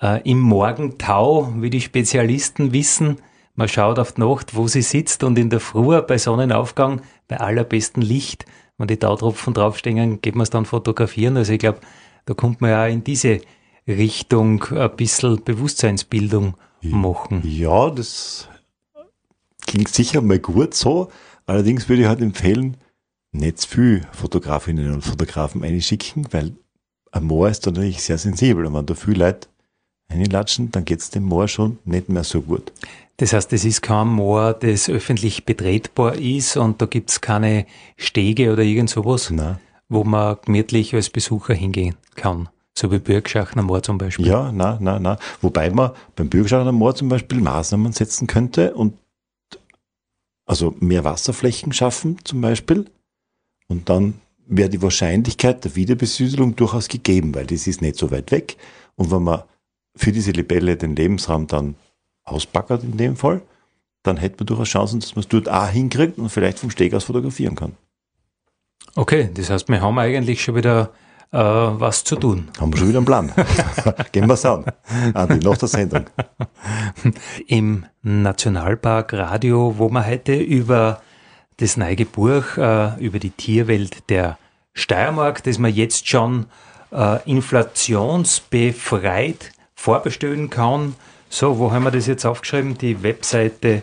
äh, 0.00 0.22
im 0.28 0.40
Morgentau, 0.40 1.52
wie 1.56 1.70
die 1.70 1.82
Spezialisten 1.82 2.72
wissen. 2.72 3.18
Man 3.54 3.68
schaut 3.68 3.98
auf 3.98 4.12
die 4.12 4.22
Nacht, 4.22 4.56
wo 4.56 4.66
sie 4.66 4.82
sitzt 4.82 5.22
und 5.22 5.38
in 5.38 5.50
der 5.50 5.60
Früh 5.60 6.00
bei 6.00 6.16
Sonnenaufgang 6.16 7.02
bei 7.28 7.38
allerbestem 7.38 8.02
Licht, 8.02 8.46
wenn 8.78 8.88
die 8.88 8.96
Tautropfen 8.96 9.52
draufstehen, 9.52 10.22
geht 10.22 10.34
man 10.34 10.42
es 10.42 10.50
dann 10.50 10.64
fotografieren. 10.64 11.36
Also 11.36 11.52
ich 11.52 11.58
glaube, 11.58 11.80
da 12.26 12.34
kommt 12.34 12.60
man 12.60 12.70
ja 12.70 12.86
in 12.86 13.04
diese 13.04 13.40
Richtung 13.86 14.62
ein 14.64 14.96
bisschen 14.96 15.42
Bewusstseinsbildung 15.44 16.54
machen. 16.82 17.42
Ja, 17.44 17.90
das 17.90 18.48
klingt 19.66 19.88
sicher 19.88 20.20
mal 20.20 20.38
gut 20.38 20.74
so. 20.74 21.10
Allerdings 21.46 21.88
würde 21.88 22.02
ich 22.02 22.08
halt 22.08 22.20
empfehlen, 22.20 22.76
nicht 23.32 23.58
zu 23.58 23.68
viel 23.68 24.06
Fotografinnen 24.12 24.92
und 24.92 25.02
Fotografen 25.02 25.62
einschicken, 25.62 26.26
weil 26.30 26.52
ein 27.12 27.24
Moor 27.24 27.48
ist 27.48 27.66
dann 27.66 27.74
natürlich 27.74 28.02
sehr 28.02 28.18
sensibel. 28.18 28.64
Und 28.66 28.74
wenn 28.74 28.86
da 28.86 28.94
viele 28.94 29.26
Leute 29.26 29.48
reinlatschen, 30.10 30.70
dann 30.70 30.84
geht 30.84 31.00
es 31.00 31.10
dem 31.10 31.24
Moor 31.24 31.48
schon 31.48 31.78
nicht 31.84 32.08
mehr 32.08 32.24
so 32.24 32.40
gut. 32.40 32.72
Das 33.18 33.32
heißt, 33.32 33.52
es 33.52 33.64
ist 33.64 33.82
kein 33.82 34.08
Moor, 34.08 34.54
das 34.54 34.88
öffentlich 34.88 35.44
betretbar 35.44 36.16
ist 36.16 36.56
und 36.56 36.82
da 36.82 36.86
gibt 36.86 37.10
es 37.10 37.20
keine 37.20 37.66
Stege 37.96 38.52
oder 38.52 38.62
irgend 38.62 38.90
sowas, 38.90 39.30
Nein. 39.30 39.58
Wo 39.88 40.04
man 40.04 40.36
gemütlich 40.44 40.94
als 40.94 41.10
Besucher 41.10 41.54
hingehen 41.54 41.96
kann. 42.14 42.48
So 42.76 42.90
wie 42.90 42.98
Bürgschachner 42.98 43.62
Moor 43.62 43.82
zum 43.82 43.98
Beispiel. 43.98 44.26
Ja, 44.26 44.50
nein, 44.50 44.78
nein, 44.80 45.02
nein. 45.02 45.16
Wobei 45.40 45.70
man 45.70 45.92
beim 46.16 46.28
Bürgschachner 46.28 46.72
Moor 46.72 46.94
zum 46.94 47.08
Beispiel 47.08 47.40
Maßnahmen 47.40 47.92
setzen 47.92 48.26
könnte 48.26 48.74
und 48.74 48.94
also 50.46 50.74
mehr 50.80 51.04
Wasserflächen 51.04 51.72
schaffen 51.72 52.18
zum 52.24 52.40
Beispiel. 52.40 52.86
Und 53.68 53.88
dann 53.88 54.14
wäre 54.46 54.68
die 54.68 54.82
Wahrscheinlichkeit 54.82 55.64
der 55.64 55.76
Wiederbesiedelung 55.76 56.56
durchaus 56.56 56.88
gegeben, 56.88 57.34
weil 57.34 57.46
das 57.46 57.66
ist 57.66 57.80
nicht 57.80 57.96
so 57.96 58.10
weit 58.10 58.30
weg. 58.30 58.56
Und 58.96 59.10
wenn 59.10 59.22
man 59.22 59.42
für 59.96 60.12
diese 60.12 60.32
Libelle 60.32 60.76
den 60.76 60.96
Lebensraum 60.96 61.46
dann 61.46 61.76
auspackert 62.24 62.82
in 62.82 62.96
dem 62.96 63.16
Fall, 63.16 63.40
dann 64.02 64.16
hätte 64.16 64.36
man 64.40 64.46
durchaus 64.46 64.68
Chancen, 64.68 65.00
dass 65.00 65.14
man 65.14 65.22
es 65.22 65.28
dort 65.28 65.48
auch 65.48 65.68
hinkriegt 65.68 66.18
und 66.18 66.28
vielleicht 66.28 66.58
vom 66.58 66.70
Steg 66.70 66.92
aus 66.94 67.04
fotografieren 67.04 67.54
kann. 67.54 67.72
Okay, 68.96 69.28
das 69.34 69.50
heißt, 69.50 69.68
wir 69.68 69.82
haben 69.82 69.98
eigentlich 69.98 70.40
schon 70.42 70.54
wieder 70.54 70.90
äh, 71.32 71.38
was 71.38 72.04
zu 72.04 72.14
tun. 72.14 72.46
Haben 72.60 72.72
wir 72.72 72.78
schon 72.78 72.88
wieder 72.88 72.98
einen 72.98 73.06
Plan. 73.06 73.32
Gehen 74.12 74.28
wir 74.28 74.34
es 74.34 74.44
an. 74.44 74.66
Andi, 75.14 75.44
nach 75.44 75.58
der 75.58 75.68
Sendung. 75.68 76.04
Im 77.48 77.86
Nationalpark 78.02 79.14
Radio, 79.14 79.74
wo 79.78 79.88
wir 79.88 80.06
heute 80.06 80.36
über 80.36 81.02
das 81.56 81.76
Neigeburg, 81.76 82.56
äh, 82.56 82.96
über 83.04 83.18
die 83.18 83.30
Tierwelt 83.30 84.08
der 84.10 84.38
Steiermark, 84.74 85.42
das 85.42 85.58
man 85.58 85.74
jetzt 85.74 86.08
schon 86.08 86.46
äh, 86.92 87.18
inflationsbefreit 87.28 89.50
vorbestellen 89.74 90.50
kann, 90.50 90.94
so, 91.28 91.58
wo 91.58 91.72
haben 91.72 91.82
wir 91.82 91.90
das 91.90 92.06
jetzt 92.06 92.24
aufgeschrieben? 92.24 92.78
Die 92.78 93.02
Webseite 93.02 93.82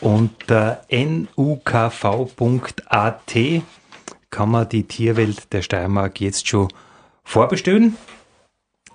unter 0.00 0.80
nukv.at 0.90 2.06
kann 4.30 4.50
man 4.50 4.68
die 4.68 4.84
Tierwelt 4.84 5.52
der 5.52 5.62
Steiermark 5.62 6.20
jetzt 6.20 6.48
schon 6.48 6.68
vorbestellen. 7.24 7.96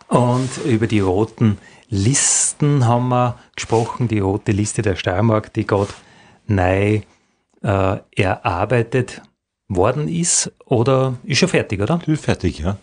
Und 0.08 0.50
über 0.66 0.88
die 0.88 1.00
roten 1.00 1.58
Listen 1.90 2.86
haben 2.88 3.10
wir 3.10 3.38
gesprochen, 3.56 4.08
die 4.08 4.20
rote 4.20 4.52
Liste 4.52 4.82
der 4.82 4.96
Steiermark, 4.96 5.54
die 5.54 5.66
gerade 5.66 5.94
neu 6.48 7.02
äh, 7.64 7.98
erarbeitet 8.16 9.22
worden 9.68 10.08
ist 10.08 10.52
oder 10.66 11.16
ist 11.24 11.40
schon 11.40 11.50
fertig, 11.50 11.82
oder? 11.82 12.00
Die 12.06 12.14
ist 12.14 12.26
fertig, 12.26 12.60
ja. 12.60 12.78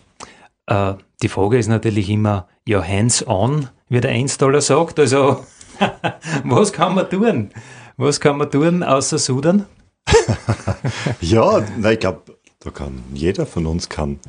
Äh, 0.67 0.95
die 1.21 1.29
Frage 1.29 1.57
ist 1.57 1.67
natürlich 1.67 2.09
immer, 2.09 2.47
ja, 2.67 2.83
hands-on, 2.83 3.69
wie 3.89 4.01
der 4.01 4.11
Einstaller 4.11 4.61
sagt. 4.61 4.99
Also, 4.99 5.45
was 6.43 6.73
kann 6.73 6.95
man 6.95 7.09
tun? 7.09 7.51
Was 7.97 8.19
kann 8.19 8.37
man 8.37 8.49
tun 8.49 8.83
außer 8.83 9.17
Sudern? 9.17 9.65
ja, 11.21 11.61
na, 11.77 11.91
ich 11.91 11.99
glaube, 11.99 12.38
da 12.59 12.71
kann 12.71 13.03
jeder 13.13 13.45
von 13.45 13.65
uns 13.65 13.89
kann 13.89 14.19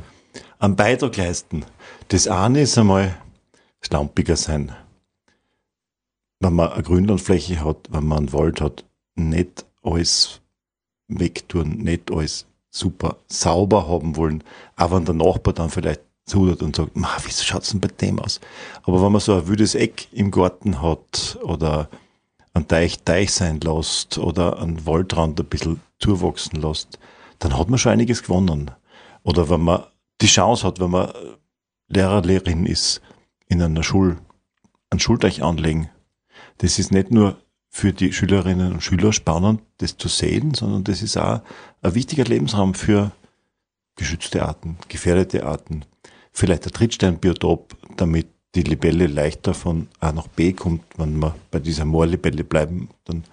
einen 0.58 0.76
Beitrag 0.76 1.16
leisten. 1.16 1.64
Das 2.08 2.28
eine 2.28 2.62
ist 2.62 2.78
einmal 2.78 3.16
stampiger 3.80 4.36
sein. 4.36 4.72
Wenn 6.38 6.54
man 6.54 6.70
eine 6.70 6.82
Grünlandfläche 6.82 7.64
hat, 7.64 7.88
wenn 7.90 8.06
man 8.06 8.18
einen 8.18 8.32
Wald 8.32 8.60
hat, 8.60 8.84
nicht 9.14 9.66
alles 9.82 10.40
wegtun, 11.08 11.78
nicht 11.78 12.10
alles 12.10 12.46
super 12.70 13.16
sauber 13.26 13.88
haben 13.88 14.16
wollen, 14.16 14.44
auch 14.76 14.92
wenn 14.92 15.04
der 15.04 15.14
Nachbar 15.14 15.52
dann 15.52 15.70
vielleicht 15.70 16.02
zudert 16.24 16.62
und 16.62 16.76
sagt, 16.76 16.92
wieso 16.94 17.44
schaut 17.44 17.62
es 17.62 17.70
denn 17.70 17.80
bei 17.80 17.88
dem 17.88 18.20
aus? 18.20 18.40
Aber 18.84 19.02
wenn 19.02 19.12
man 19.12 19.20
so 19.20 19.34
ein 19.34 19.48
wüdes 19.48 19.74
Eck 19.74 20.06
im 20.12 20.30
Garten 20.30 20.80
hat 20.80 21.38
oder 21.42 21.88
ein 22.54 22.68
Teich 22.68 23.02
Teich 23.02 23.32
sein 23.32 23.60
lässt 23.60 24.18
oder 24.18 24.60
einen 24.60 24.86
Waldrand 24.86 25.40
ein 25.40 25.46
bisschen 25.46 25.80
zuwachsen 25.98 26.60
lässt, 26.60 26.98
dann 27.40 27.58
hat 27.58 27.68
man 27.68 27.78
schon 27.78 27.92
einiges 27.92 28.22
gewonnen. 28.22 28.70
Oder 29.24 29.50
wenn 29.50 29.62
man 29.62 29.84
die 30.20 30.26
Chance 30.26 30.66
hat, 30.66 30.78
wenn 30.78 30.90
man 30.90 31.12
Lehrer, 31.88 32.22
Lehrerin 32.22 32.66
ist, 32.66 33.02
in 33.48 33.60
einer 33.60 33.82
Schule 33.82 34.18
einen 34.90 35.00
Schulteich 35.00 35.42
anlegen. 35.42 35.90
Das 36.58 36.78
ist 36.78 36.92
nicht 36.92 37.10
nur 37.10 37.36
für 37.68 37.92
die 37.92 38.12
Schülerinnen 38.12 38.72
und 38.72 38.82
Schüler 38.82 39.12
spannend, 39.12 39.62
das 39.78 39.96
zu 39.96 40.08
sehen, 40.08 40.54
sondern 40.54 40.84
das 40.84 41.02
ist 41.02 41.16
auch 41.16 41.40
ein 41.82 41.94
wichtiger 41.94 42.24
Lebensraum 42.24 42.74
für 42.74 43.12
geschützte 43.96 44.44
Arten, 44.44 44.76
gefährdete 44.88 45.44
Arten, 45.44 45.84
vielleicht 46.32 46.66
ein 46.66 46.72
Trittsteinbiotop, 46.72 47.76
damit 47.96 48.28
die 48.54 48.62
Libelle 48.62 49.06
leichter 49.06 49.54
von 49.54 49.88
A 50.00 50.12
nach 50.12 50.26
B 50.26 50.52
kommt. 50.52 50.82
Wenn 50.96 51.18
wir 51.18 51.34
bei 51.50 51.60
dieser 51.60 51.84
Moorlibelle 51.84 52.44
bleiben, 52.44 52.88
dann 53.04 53.24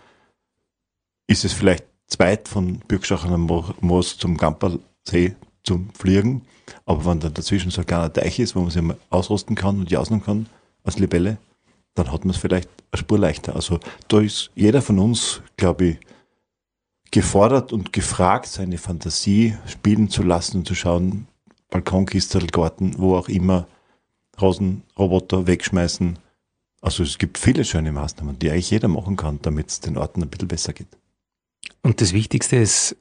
ist 1.25 1.45
es 1.45 1.53
vielleicht 1.53 1.85
zweit 2.07 2.47
von 2.47 2.79
Bürgschachener 2.87 3.37
Moos 3.37 4.17
zum 4.17 4.37
Gampersee 4.37 5.35
zum 5.63 5.89
Fliegen. 5.93 6.43
Aber 6.85 7.05
wenn 7.05 7.19
dann 7.19 7.33
dazwischen 7.33 7.71
so 7.71 7.81
ein 7.81 7.87
kleiner 7.87 8.11
Teich 8.11 8.39
ist, 8.39 8.55
wo 8.55 8.61
man 8.61 8.71
sich 8.71 8.81
mal 8.81 8.97
ausrüsten 9.09 9.55
kann 9.55 9.79
und 9.79 9.91
jausen 9.91 10.23
kann 10.23 10.47
als 10.83 10.99
Libelle, 10.99 11.37
dann 11.93 12.11
hat 12.11 12.25
man 12.25 12.31
es 12.31 12.37
vielleicht 12.37 12.69
eine 12.91 12.99
Spur 12.99 13.19
leichter. 13.19 13.55
Also 13.55 13.79
da 14.07 14.21
ist 14.21 14.51
jeder 14.55 14.81
von 14.81 14.99
uns, 14.99 15.41
glaube 15.57 15.85
ich, 15.85 15.97
gefordert 17.11 17.73
und 17.73 17.93
gefragt, 17.93 18.47
seine 18.47 18.77
Fantasie 18.77 19.57
spielen 19.65 20.09
zu 20.09 20.23
lassen 20.23 20.57
und 20.57 20.67
zu 20.67 20.75
schauen, 20.75 21.27
Balkonkistel, 21.69 22.47
Garten, 22.47 22.95
wo 22.97 23.15
auch 23.15 23.29
immer, 23.29 23.67
Rosenroboter 24.39 25.47
wegschmeißen. 25.47 26.19
Also 26.81 27.03
es 27.03 27.17
gibt 27.17 27.37
viele 27.37 27.65
schöne 27.65 27.91
Maßnahmen, 27.91 28.39
die 28.39 28.51
eigentlich 28.51 28.71
jeder 28.71 28.87
machen 28.87 29.15
kann, 29.15 29.39
damit 29.41 29.69
es 29.69 29.79
den 29.79 29.97
Orten 29.97 30.21
ein 30.21 30.29
bisschen 30.29 30.47
besser 30.47 30.73
geht. 30.73 30.87
Und 31.81 32.01
das 32.01 32.13
Wichtigste 32.13 32.57
ist 32.57 32.95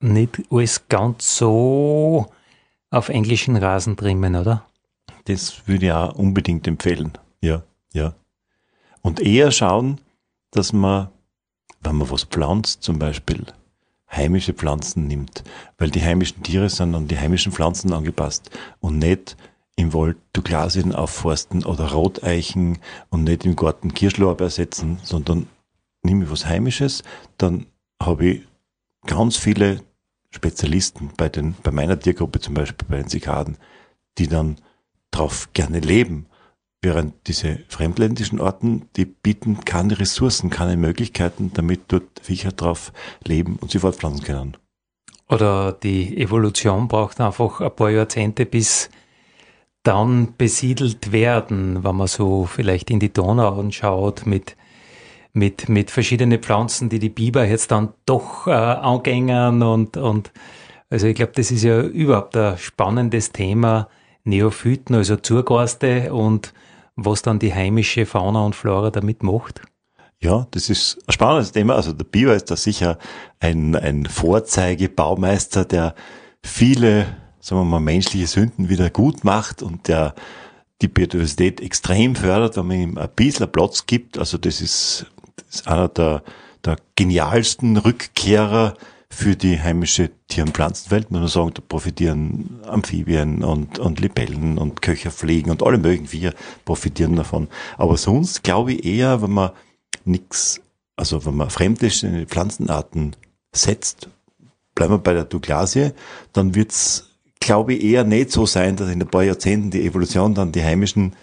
nicht 0.00 0.42
alles 0.50 0.88
ganz 0.88 1.36
so 1.36 2.26
auf 2.90 3.08
englischen 3.08 3.56
Rasen 3.56 3.96
trimmen, 3.96 4.36
oder? 4.36 4.66
Das 5.24 5.66
würde 5.66 5.86
ich 5.86 5.92
auch 5.92 6.14
unbedingt 6.14 6.66
empfehlen. 6.66 7.12
Ja, 7.40 7.62
ja. 7.92 8.14
Und 9.02 9.20
eher 9.20 9.50
schauen, 9.50 10.00
dass 10.50 10.72
man, 10.72 11.08
wenn 11.80 11.96
man 11.96 12.10
was 12.10 12.24
pflanzt 12.24 12.82
zum 12.82 12.98
Beispiel, 12.98 13.44
heimische 14.10 14.52
Pflanzen 14.52 15.06
nimmt, 15.06 15.44
weil 15.78 15.90
die 15.90 16.02
heimischen 16.02 16.42
Tiere 16.42 16.68
sind 16.68 16.94
an 16.94 17.08
die 17.08 17.18
heimischen 17.18 17.52
Pflanzen 17.52 17.92
angepasst 17.92 18.50
und 18.80 18.98
nicht 18.98 19.36
im 19.76 19.92
Wald 19.92 20.16
Douglasien 20.32 20.94
aufforsten 20.94 21.64
oder 21.64 21.92
Roteichen 21.92 22.78
und 23.10 23.24
nicht 23.24 23.44
im 23.44 23.56
Garten 23.56 23.92
Kirschlorbeer 23.92 24.50
setzen, 24.50 25.00
sondern 25.02 25.48
nehme 26.02 26.24
ich 26.24 26.30
was 26.30 26.46
Heimisches, 26.46 27.02
dann 27.38 27.66
habe 28.02 28.26
ich 28.26 28.42
ganz 29.06 29.36
viele 29.36 29.82
Spezialisten 30.30 31.10
bei, 31.16 31.28
den, 31.28 31.54
bei 31.62 31.70
meiner 31.70 31.98
Tiergruppe 31.98 32.40
zum 32.40 32.54
Beispiel, 32.54 32.86
bei 32.88 32.96
den 32.96 33.08
Zikaden, 33.08 33.56
die 34.18 34.28
dann 34.28 34.56
drauf 35.10 35.48
gerne 35.52 35.80
leben. 35.80 36.26
Während 36.82 37.14
diese 37.28 37.60
fremdländischen 37.68 38.40
Orten, 38.40 38.90
die 38.96 39.06
bieten 39.06 39.64
keine 39.64 39.98
Ressourcen, 39.98 40.50
keine 40.50 40.76
Möglichkeiten, 40.76 41.50
damit 41.54 41.82
dort 41.88 42.20
Viecher 42.20 42.52
drauf 42.52 42.92
leben 43.24 43.56
und 43.56 43.70
sie 43.70 43.78
fortpflanzen 43.78 44.24
können. 44.24 44.56
Oder 45.28 45.72
die 45.72 46.18
Evolution 46.18 46.88
braucht 46.88 47.20
einfach 47.20 47.62
ein 47.62 47.74
paar 47.74 47.90
Jahrzehnte, 47.90 48.44
bis 48.44 48.90
dann 49.82 50.34
besiedelt 50.36 51.12
werden, 51.12 51.84
wenn 51.84 51.96
man 51.96 52.06
so 52.06 52.44
vielleicht 52.44 52.90
in 52.90 53.00
die 53.00 53.12
Donau 53.12 53.58
anschaut 53.58 54.26
mit, 54.26 54.56
mit, 55.34 55.68
mit 55.68 55.90
verschiedenen 55.90 56.40
Pflanzen, 56.40 56.88
die 56.88 56.98
die 56.98 57.10
Biber 57.10 57.44
jetzt 57.44 57.70
dann 57.70 57.92
doch 58.06 58.46
äh, 58.46 58.52
angängen 58.52 59.62
und, 59.62 59.96
und 59.96 60.32
also 60.88 61.08
ich 61.08 61.16
glaube, 61.16 61.32
das 61.34 61.50
ist 61.50 61.64
ja 61.64 61.80
überhaupt 61.80 62.36
ein 62.36 62.56
spannendes 62.56 63.32
Thema, 63.32 63.88
Neophyten, 64.22 64.94
also 64.94 65.16
Zurgaste 65.16 66.14
und 66.14 66.54
was 66.96 67.22
dann 67.22 67.40
die 67.40 67.52
heimische 67.52 68.06
Fauna 68.06 68.44
und 68.44 68.54
Flora 68.54 68.90
damit 68.90 69.22
macht. 69.22 69.60
Ja, 70.20 70.46
das 70.52 70.70
ist 70.70 70.98
ein 71.06 71.12
spannendes 71.12 71.52
Thema. 71.52 71.74
Also 71.74 71.92
der 71.92 72.04
Biber 72.04 72.34
ist 72.34 72.50
da 72.50 72.56
sicher 72.56 72.98
ein, 73.40 73.74
ein 73.74 74.06
Vorzeigebaumeister, 74.06 75.64
der 75.64 75.94
viele, 76.42 77.06
sagen 77.40 77.60
wir 77.60 77.64
mal, 77.64 77.80
menschliche 77.80 78.28
Sünden 78.28 78.68
wieder 78.68 78.88
gut 78.88 79.24
macht 79.24 79.62
und 79.62 79.88
der 79.88 80.14
die 80.80 80.88
Biodiversität 80.88 81.60
extrem 81.60 82.14
fördert, 82.14 82.56
wenn 82.56 82.66
man 82.66 82.76
ihm 82.76 82.98
ein 82.98 83.10
bisschen 83.14 83.50
Platz 83.50 83.86
gibt. 83.86 84.18
Also 84.18 84.38
das 84.38 84.60
ist, 84.60 85.06
ist 85.48 85.68
einer 85.68 85.88
der, 85.88 86.22
der 86.64 86.76
genialsten 86.96 87.76
Rückkehrer 87.76 88.74
für 89.14 89.36
die 89.36 89.60
heimische 89.60 90.10
Tier- 90.28 90.44
und 90.44 90.54
Pflanzenwelt. 90.54 91.10
Man 91.10 91.22
muss 91.22 91.34
sagen, 91.34 91.52
da 91.54 91.62
profitieren 91.66 92.60
Amphibien 92.66 93.44
und, 93.44 93.78
und 93.78 94.00
Libellen 94.00 94.58
und 94.58 94.82
Köcherfliegen 94.82 95.50
und 95.50 95.62
alle 95.62 95.78
möglichen 95.78 96.08
Viecher 96.08 96.32
profitieren 96.64 97.14
davon. 97.16 97.48
Aber 97.78 97.96
sonst 97.96 98.42
glaube 98.42 98.72
ich 98.72 98.84
eher, 98.84 99.22
wenn 99.22 99.30
man 99.30 99.50
nichts, 100.04 100.60
also 100.96 101.24
wenn 101.24 101.36
man 101.36 101.50
fremde 101.50 101.90
Pflanzenarten 101.90 103.14
setzt, 103.52 104.08
bleiben 104.74 104.94
wir 104.94 104.98
bei 104.98 105.14
der 105.14 105.24
Douglasie, 105.24 105.92
dann 106.32 106.54
wird's, 106.54 107.10
glaube 107.38 107.74
ich, 107.74 107.84
eher 107.84 108.04
nicht 108.04 108.32
so 108.32 108.46
sein, 108.46 108.76
dass 108.76 108.90
in 108.90 109.00
ein 109.00 109.08
paar 109.08 109.22
Jahrzehnten 109.22 109.70
die 109.70 109.86
Evolution 109.86 110.34
dann 110.34 110.50
die 110.50 110.64
heimischen 110.64 111.14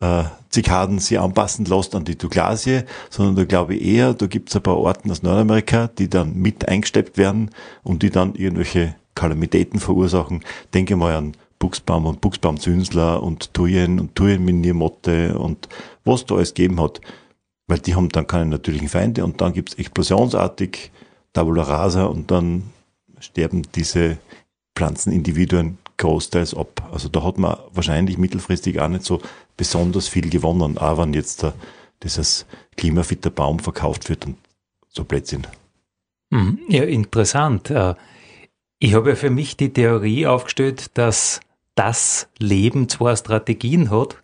äh, 0.00 0.24
Zikaden 0.48 0.98
sie 0.98 1.18
anpassen 1.18 1.64
lässt 1.66 1.94
an 1.94 2.04
die 2.04 2.18
Douglasie, 2.18 2.82
sondern 3.08 3.36
da 3.36 3.44
glaube 3.44 3.76
ich 3.76 3.84
eher, 3.84 4.14
da 4.14 4.26
gibt 4.26 4.48
es 4.48 4.56
ein 4.56 4.62
paar 4.62 4.78
Orten 4.78 5.10
aus 5.10 5.22
Nordamerika, 5.22 5.88
die 5.88 6.08
dann 6.08 6.34
mit 6.36 6.68
eingesteppt 6.68 7.16
werden 7.18 7.50
und 7.82 8.02
die 8.02 8.10
dann 8.10 8.34
irgendwelche 8.34 8.96
Kalamitäten 9.14 9.78
verursachen. 9.78 10.42
Denke 10.74 10.96
mal 10.96 11.14
an 11.14 11.36
Buchsbaum 11.58 12.06
und 12.06 12.20
Buchsbaumzünsler 12.20 13.22
und 13.22 13.52
Thujen 13.54 14.00
und 14.00 14.14
Thujenminiermotte 14.14 15.38
und 15.38 15.68
was 16.04 16.24
da 16.24 16.36
alles 16.36 16.54
gegeben 16.54 16.80
hat. 16.80 17.00
Weil 17.68 17.78
die 17.78 17.94
haben 17.94 18.08
dann 18.08 18.26
keine 18.26 18.46
natürlichen 18.46 18.88
Feinde 18.88 19.24
und 19.24 19.40
dann 19.40 19.52
gibt's 19.52 19.74
explosionsartig 19.74 20.90
Tabula 21.32 21.62
rasa 21.62 22.06
und 22.06 22.30
dann 22.30 22.70
sterben 23.20 23.62
diese 23.74 24.18
Pflanzenindividuen 24.74 25.78
großteils 26.00 26.54
ab. 26.54 26.88
Also 26.92 27.08
da 27.08 27.22
hat 27.22 27.38
man 27.38 27.56
wahrscheinlich 27.72 28.18
mittelfristig 28.18 28.80
auch 28.80 28.88
nicht 28.88 29.04
so 29.04 29.20
besonders 29.56 30.08
viel 30.08 30.28
gewonnen, 30.28 30.78
auch 30.78 30.98
wenn 30.98 31.12
jetzt 31.12 31.42
da 31.42 31.52
dieses 32.02 32.46
klimafitter 32.76 33.30
Baum 33.30 33.58
verkauft 33.58 34.08
wird 34.08 34.26
und 34.26 34.36
so 34.88 35.04
Blödsinn. 35.04 35.46
Mhm. 36.30 36.58
Ja, 36.68 36.84
interessant. 36.84 37.70
Äh, 37.70 37.94
ich 38.78 38.94
habe 38.94 39.10
ja 39.10 39.16
für 39.16 39.30
mich 39.30 39.56
die 39.56 39.72
Theorie 39.72 40.26
aufgestellt, 40.26 40.96
dass 40.96 41.40
das 41.74 42.28
Leben 42.38 42.88
zwei 42.88 43.14
Strategien 43.14 43.90
hat 43.90 44.16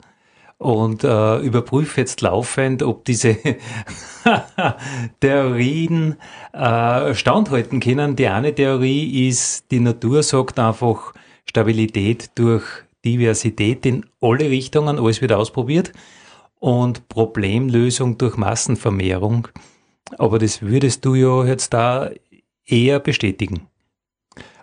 und 0.59 1.05
äh, 1.05 1.39
überprüfe 1.39 2.01
jetzt 2.01 2.23
laufend, 2.23 2.83
ob 2.83 3.05
diese 3.05 3.37
Theorien 5.21 6.17
äh, 6.55 7.15
standhalten 7.15 7.81
können. 7.81 8.17
Die 8.17 8.29
eine 8.29 8.55
Theorie 8.55 9.29
ist, 9.29 9.71
die 9.71 9.81
Natur 9.81 10.23
sagt 10.23 10.59
einfach 10.59 11.13
Stabilität 11.49 12.31
durch 12.35 12.65
Diversität 13.05 13.87
in 13.87 14.05
alle 14.21 14.51
Richtungen, 14.51 14.99
alles 14.99 15.21
wird 15.21 15.33
ausprobiert 15.33 15.93
und 16.59 17.09
Problemlösung 17.09 18.19
durch 18.19 18.37
Massenvermehrung. 18.37 19.49
Aber 20.19 20.39
das 20.39 20.63
würdest 20.63 21.05
du 21.05 21.15
ja 21.15 21.45
jetzt 21.45 21.73
da 21.73 22.11
eher 22.65 23.01
bestätigen. 23.01 23.69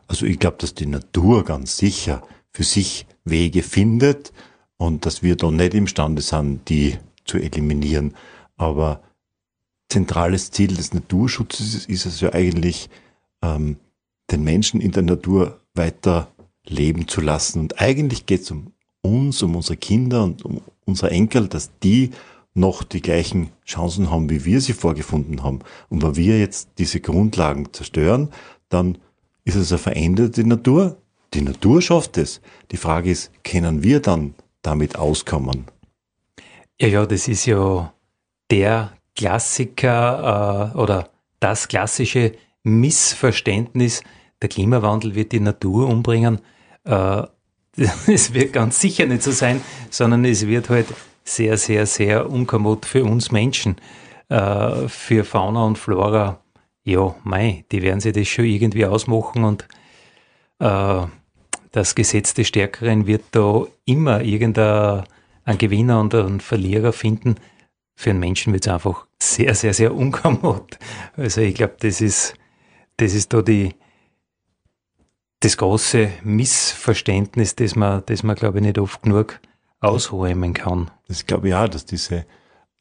Also 0.07 0.25
ich 0.25 0.39
glaube, 0.39 0.57
dass 0.59 0.73
die 0.73 0.85
Natur 0.85 1.43
ganz 1.43 1.77
sicher 1.77 2.21
für 2.51 2.63
sich 2.63 3.05
Wege 3.23 3.63
findet 3.63 4.33
und 4.77 5.05
dass 5.05 5.23
wir 5.23 5.35
da 5.35 5.49
nicht 5.49 5.73
imstande 5.73 6.21
sind, 6.21 6.67
die 6.69 6.97
zu 7.25 7.37
eliminieren. 7.37 8.13
Aber 8.57 9.01
zentrales 9.89 10.51
Ziel 10.51 10.75
des 10.75 10.93
Naturschutzes 10.93 11.85
ist 11.85 12.05
es 12.05 12.19
ja 12.21 12.33
eigentlich, 12.33 12.89
ähm, 13.41 13.77
den 14.31 14.43
Menschen 14.43 14.81
in 14.81 14.91
der 14.91 15.03
Natur 15.03 15.59
weiter 15.73 16.31
leben 16.67 17.07
zu 17.07 17.21
lassen. 17.21 17.59
Und 17.59 17.81
eigentlich 17.81 18.25
geht 18.25 18.41
es 18.41 18.51
um 18.51 18.73
uns, 19.01 19.41
um 19.43 19.55
unsere 19.55 19.77
Kinder 19.77 20.23
und 20.23 20.43
um 20.45 20.61
unsere 20.85 21.11
Enkel, 21.11 21.47
dass 21.47 21.71
die 21.79 22.11
noch 22.53 22.83
die 22.83 23.01
gleichen 23.01 23.49
Chancen 23.65 24.11
haben, 24.11 24.29
wie 24.29 24.45
wir 24.45 24.61
sie 24.61 24.73
vorgefunden 24.73 25.43
haben. 25.43 25.59
Und 25.89 26.03
wenn 26.03 26.15
wir 26.15 26.39
jetzt 26.39 26.69
diese 26.77 26.99
Grundlagen 26.99 27.73
zerstören, 27.73 28.29
dann 28.69 28.97
ist 29.43 29.55
es 29.55 29.71
eine 29.71 29.79
veränderte 29.79 30.47
Natur. 30.47 30.97
Die 31.33 31.41
Natur 31.41 31.81
schafft 31.81 32.17
es. 32.17 32.41
Die 32.71 32.77
Frage 32.77 33.09
ist, 33.09 33.31
können 33.43 33.83
wir 33.83 33.99
dann 34.01 34.35
damit 34.61 34.95
auskommen? 34.97 35.65
Ja, 36.79 36.87
ja, 36.87 37.05
das 37.05 37.27
ist 37.27 37.45
ja 37.45 37.93
der 38.51 38.93
Klassiker 39.15 40.71
äh, 40.73 40.77
oder 40.77 41.09
das 41.39 41.67
klassische 41.67 42.33
Missverständnis, 42.63 44.01
der 44.41 44.49
Klimawandel 44.49 45.15
wird 45.15 45.31
die 45.31 45.39
Natur 45.39 45.87
umbringen. 45.87 46.39
Äh, 46.85 47.23
es 48.07 48.33
wird 48.33 48.53
ganz 48.53 48.79
sicher 48.79 49.05
nicht 49.05 49.23
so 49.23 49.31
sein, 49.31 49.61
sondern 49.89 50.25
es 50.25 50.47
wird 50.47 50.69
halt 50.69 50.87
sehr, 51.23 51.57
sehr, 51.57 51.85
sehr 51.85 52.29
unkommod 52.29 52.85
für 52.85 53.03
uns 53.03 53.31
Menschen. 53.31 53.77
Äh, 54.29 54.87
für 54.87 55.23
Fauna 55.23 55.65
und 55.65 55.77
Flora, 55.77 56.39
ja, 56.83 57.15
mei, 57.23 57.65
die 57.71 57.81
werden 57.81 57.99
sich 57.99 58.13
das 58.13 58.27
schon 58.27 58.45
irgendwie 58.45 58.85
ausmachen 58.85 59.43
und 59.43 59.67
äh, 60.59 61.01
das 61.71 61.95
Gesetz 61.95 62.33
des 62.33 62.47
Stärkeren 62.47 63.07
wird 63.07 63.23
da 63.31 63.65
immer 63.85 64.21
irgendein 64.21 65.03
Gewinner 65.57 65.99
und 65.99 66.13
einen 66.13 66.39
Verlierer 66.39 66.93
finden. 66.93 67.35
Für 67.95 68.11
einen 68.11 68.19
Menschen 68.19 68.53
wird 68.53 68.65
es 68.65 68.73
einfach 68.73 69.05
sehr, 69.21 69.55
sehr, 69.55 69.73
sehr 69.73 69.93
unkommod. 69.93 70.77
Also 71.15 71.41
ich 71.41 71.55
glaube, 71.55 71.75
das 71.79 72.01
ist, 72.01 72.35
das 72.97 73.13
ist 73.13 73.33
da 73.33 73.41
die, 73.41 73.73
das 75.43 75.57
große 75.57 76.09
Missverständnis, 76.23 77.55
das 77.55 77.75
man, 77.75 78.03
das 78.05 78.23
man 78.23 78.35
glaube 78.35 78.59
ich, 78.59 78.63
nicht 78.63 78.79
oft 78.79 79.03
genug 79.03 79.41
ausräumen 79.81 80.53
kann. 80.53 80.89
Das 81.09 81.25
glaube 81.25 81.49
ich 81.49 81.53
auch, 81.53 81.67
dass 81.67 81.85
diese 81.85 82.25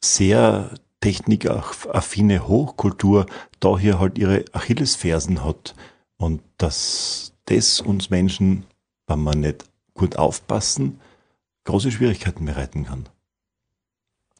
sehr 0.01 0.73
technikaffine 1.01 2.47
Hochkultur 2.47 3.25
da 3.59 3.77
hier 3.77 3.99
halt 3.99 4.17
ihre 4.17 4.45
Achillesfersen 4.53 5.43
hat 5.43 5.75
und 6.15 6.41
dass 6.57 7.33
das 7.45 7.81
uns 7.81 8.09
Menschen, 8.09 8.65
wenn 9.07 9.19
man 9.19 9.41
nicht 9.41 9.65
gut 9.93 10.15
aufpassen, 10.15 11.01
große 11.65 11.91
Schwierigkeiten 11.91 12.45
bereiten 12.45 12.85
kann. 12.85 13.09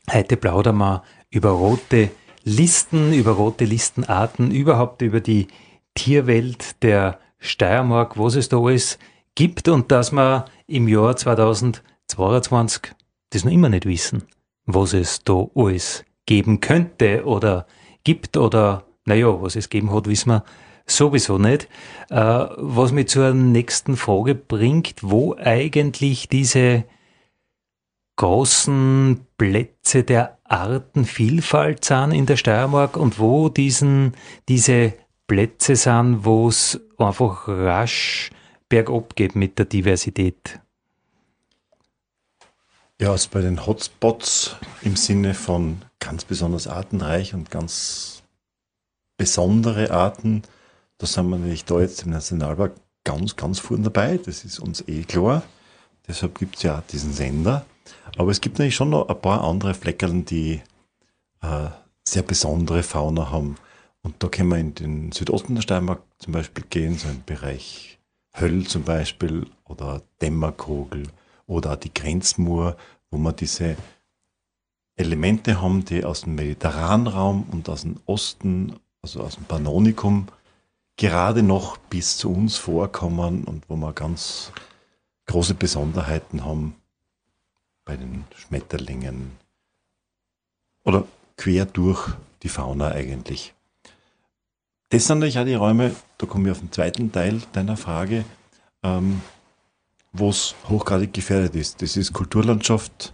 Heute 0.09 0.37
plaudern 0.37 0.77
wir 0.77 1.03
über 1.29 1.49
rote 1.49 2.09
Listen, 2.45 3.13
über 3.13 3.33
rote 3.33 3.65
Listenarten, 3.65 4.51
überhaupt 4.51 5.01
über 5.01 5.19
die 5.19 5.49
Tierwelt 5.93 6.81
der 6.83 7.19
Steiermark, 7.43 8.17
was 8.17 8.35
es 8.35 8.49
da 8.49 8.57
alles 8.57 8.97
gibt 9.35 9.67
und 9.67 9.91
dass 9.91 10.11
wir 10.11 10.45
im 10.67 10.87
Jahr 10.87 11.15
2022 11.15 12.93
das 13.31 13.43
noch 13.43 13.51
immer 13.51 13.69
nicht 13.69 13.85
wissen, 13.85 14.23
was 14.65 14.93
es 14.93 15.23
da 15.23 15.47
alles 15.55 16.05
geben 16.25 16.61
könnte 16.61 17.25
oder 17.25 17.67
gibt 18.03 18.37
oder 18.37 18.85
naja, 19.05 19.41
was 19.41 19.55
es 19.55 19.69
geben 19.69 19.93
hat, 19.93 20.07
wissen 20.07 20.29
wir 20.29 20.43
sowieso 20.85 21.37
nicht. 21.37 21.67
Äh, 22.09 22.15
was 22.15 22.91
mich 22.91 23.09
zur 23.09 23.33
nächsten 23.33 23.97
Frage 23.97 24.35
bringt, 24.35 24.95
wo 25.01 25.35
eigentlich 25.35 26.29
diese 26.29 26.85
großen 28.15 29.25
Plätze 29.37 30.03
der 30.03 30.37
Artenvielfalt 30.43 31.83
sind 31.83 32.11
in 32.11 32.25
der 32.25 32.37
Steiermark 32.37 32.95
und 32.95 33.19
wo 33.19 33.49
diesen, 33.49 34.13
diese 34.47 34.93
Plätze 35.27 35.75
sind, 35.75 36.25
wo 36.25 36.47
es 36.47 36.79
einfach 36.97 37.47
rasch 37.47 38.29
bergab 38.69 39.15
geht 39.15 39.35
mit 39.35 39.57
der 39.59 39.65
Diversität. 39.65 40.59
Ja, 42.99 43.11
also 43.11 43.29
bei 43.31 43.41
den 43.41 43.65
Hotspots 43.65 44.55
im 44.81 44.95
Sinne 44.95 45.33
von 45.33 45.81
ganz 45.99 46.25
besonders 46.25 46.67
artenreich 46.67 47.33
und 47.33 47.51
ganz 47.51 48.23
besondere 49.17 49.91
Arten, 49.91 50.43
da 50.97 51.07
sind 51.07 51.29
wir 51.29 51.37
natürlich 51.37 51.65
da 51.65 51.79
jetzt 51.79 52.03
im 52.03 52.11
Nationalpark 52.11 52.75
ganz, 53.03 53.35
ganz 53.35 53.59
vorne 53.59 53.83
dabei. 53.83 54.17
Das 54.17 54.45
ist 54.45 54.59
uns 54.59 54.87
eh 54.87 55.03
klar. 55.03 55.43
Deshalb 56.07 56.37
gibt 56.39 56.57
es 56.57 56.63
ja 56.63 56.83
diesen 56.91 57.13
Sender. 57.13 57.65
Aber 58.17 58.31
es 58.31 58.41
gibt 58.41 58.57
natürlich 58.57 58.75
schon 58.75 58.91
noch 58.91 59.09
ein 59.09 59.21
paar 59.21 59.43
andere 59.43 59.73
Fleckerl, 59.73 60.21
die 60.21 60.61
äh, 61.41 61.69
sehr 62.07 62.23
besondere 62.23 62.83
Fauna 62.83 63.31
haben. 63.31 63.55
Und 64.03 64.21
da 64.21 64.27
können 64.27 64.49
wir 64.49 64.57
in 64.57 64.75
den 64.75 65.11
Südosten 65.11 65.55
der 65.55 65.61
Steiermark 65.61 66.03
zum 66.19 66.33
Beispiel 66.33 66.65
gehen, 66.69 66.97
so 66.97 67.09
im 67.09 67.23
Bereich 67.23 67.99
Höll 68.35 68.65
zum 68.65 68.83
Beispiel 68.83 69.47
oder 69.63 70.01
Dämmerkogel 70.21 71.07
oder 71.47 71.77
die 71.77 71.93
Grenzmur, 71.93 72.77
wo 73.09 73.17
man 73.17 73.35
diese 73.35 73.77
Elemente 74.95 75.61
haben, 75.61 75.85
die 75.85 76.03
aus 76.03 76.21
dem 76.21 76.35
mediterranen 76.35 77.07
Raum 77.07 77.47
und 77.51 77.69
aus 77.69 77.83
dem 77.83 77.99
Osten, 78.05 78.79
also 79.01 79.21
aus 79.21 79.35
dem 79.35 79.45
Pannonikum, 79.45 80.27
gerade 80.97 81.43
noch 81.43 81.77
bis 81.77 82.17
zu 82.17 82.31
uns 82.31 82.57
vorkommen 82.57 83.43
und 83.43 83.69
wo 83.69 83.75
wir 83.75 83.93
ganz 83.93 84.51
große 85.25 85.53
Besonderheiten 85.53 86.43
haben 86.43 86.75
bei 87.85 87.95
den 87.95 88.25
Schmetterlingen 88.35 89.31
oder 90.83 91.07
quer 91.37 91.65
durch 91.65 92.13
die 92.43 92.49
Fauna 92.49 92.89
eigentlich. 92.91 93.53
Das 94.93 95.07
sind 95.07 95.17
natürlich 95.17 95.39
auch 95.39 95.45
die 95.45 95.55
Räume, 95.55 95.95
da 96.19 96.27
kommen 96.27 96.45
wir 96.45 96.51
auf 96.51 96.59
den 96.59 96.71
zweiten 96.71 97.11
Teil 97.11 97.41
deiner 97.51 97.77
Frage, 97.77 98.25
ähm, 98.83 99.23
wo 100.11 100.29
es 100.29 100.53
hochgradig 100.69 101.11
gefährdet 101.11 101.55
ist. 101.55 101.81
Das 101.81 101.97
ist 101.97 102.13
Kulturlandschaft, 102.13 103.11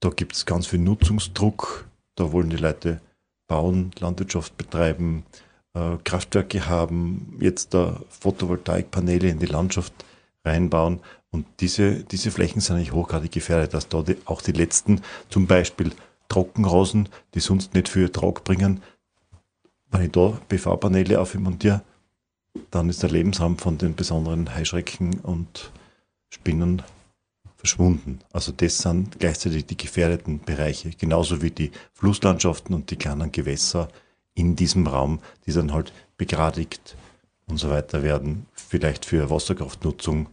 da 0.00 0.08
gibt 0.08 0.36
es 0.36 0.46
ganz 0.46 0.68
viel 0.68 0.78
Nutzungsdruck, 0.78 1.86
da 2.14 2.32
wollen 2.32 2.48
die 2.48 2.56
Leute 2.56 3.02
bauen, 3.46 3.90
Landwirtschaft 3.98 4.56
betreiben, 4.56 5.26
äh, 5.74 5.98
Kraftwerke 6.02 6.66
haben, 6.66 7.36
jetzt 7.42 7.74
da 7.74 8.00
Photovoltaikpaneele 8.08 9.28
in 9.28 9.38
die 9.38 9.44
Landschaft 9.44 9.92
reinbauen. 10.46 11.00
Und 11.30 11.44
diese, 11.60 12.04
diese 12.04 12.30
Flächen 12.30 12.62
sind 12.62 12.76
eigentlich 12.76 12.92
hochgradig 12.92 13.32
gefährdet, 13.32 13.74
dass 13.74 13.90
da 13.90 14.00
die, 14.00 14.16
auch 14.24 14.40
die 14.40 14.52
letzten, 14.52 15.02
zum 15.28 15.46
Beispiel 15.46 15.92
Trockenrosen, 16.30 17.10
die 17.34 17.40
sonst 17.40 17.74
nicht 17.74 17.90
für 17.90 18.10
Trag 18.10 18.44
bringen, 18.44 18.80
wenn 19.90 20.02
ich 20.02 20.12
da 20.12 20.38
PV-Paneele 20.48 21.20
aufmontiere, 21.20 21.82
dann 22.70 22.88
ist 22.88 23.02
der 23.02 23.10
Lebensraum 23.10 23.58
von 23.58 23.78
den 23.78 23.94
besonderen 23.94 24.54
Heuschrecken 24.54 25.20
und 25.20 25.70
Spinnen 26.28 26.82
verschwunden. 27.56 28.20
Also 28.32 28.52
das 28.52 28.78
sind 28.78 29.18
gleichzeitig 29.18 29.66
die 29.66 29.76
gefährdeten 29.76 30.40
Bereiche, 30.40 30.90
genauso 30.90 31.42
wie 31.42 31.50
die 31.50 31.72
Flusslandschaften 31.92 32.74
und 32.74 32.90
die 32.90 32.96
kleinen 32.96 33.32
Gewässer 33.32 33.88
in 34.34 34.54
diesem 34.54 34.86
Raum, 34.86 35.20
die 35.46 35.52
dann 35.52 35.72
halt 35.72 35.92
begradigt 36.16 36.96
und 37.46 37.56
so 37.56 37.70
weiter 37.70 38.02
werden, 38.02 38.46
vielleicht 38.52 39.04
für 39.04 39.30
Wasserkraftnutzung 39.30 40.28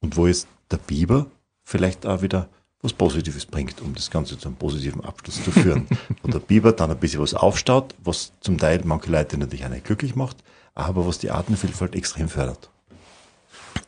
und 0.00 0.16
wo 0.16 0.26
es 0.26 0.46
der 0.70 0.78
Biber 0.78 1.26
vielleicht 1.62 2.06
auch 2.06 2.22
wieder 2.22 2.48
was 2.84 2.92
Positives 2.92 3.46
bringt, 3.46 3.80
um 3.80 3.94
das 3.94 4.10
Ganze 4.10 4.38
zu 4.38 4.46
einem 4.46 4.56
positiven 4.56 5.02
Abschluss 5.02 5.42
zu 5.42 5.50
führen. 5.50 5.88
Und 6.22 6.34
der 6.34 6.38
Biber 6.38 6.72
dann 6.72 6.90
ein 6.90 6.98
bisschen 6.98 7.20
was 7.20 7.32
aufstaut, 7.32 7.94
was 8.04 8.32
zum 8.40 8.58
Teil 8.58 8.82
manche 8.84 9.10
Leute 9.10 9.38
natürlich 9.38 9.64
auch 9.64 9.70
nicht 9.70 9.86
glücklich 9.86 10.14
macht, 10.14 10.36
aber 10.74 11.06
was 11.06 11.18
die 11.18 11.30
Artenvielfalt 11.30 11.96
extrem 11.96 12.28
fördert. 12.28 12.68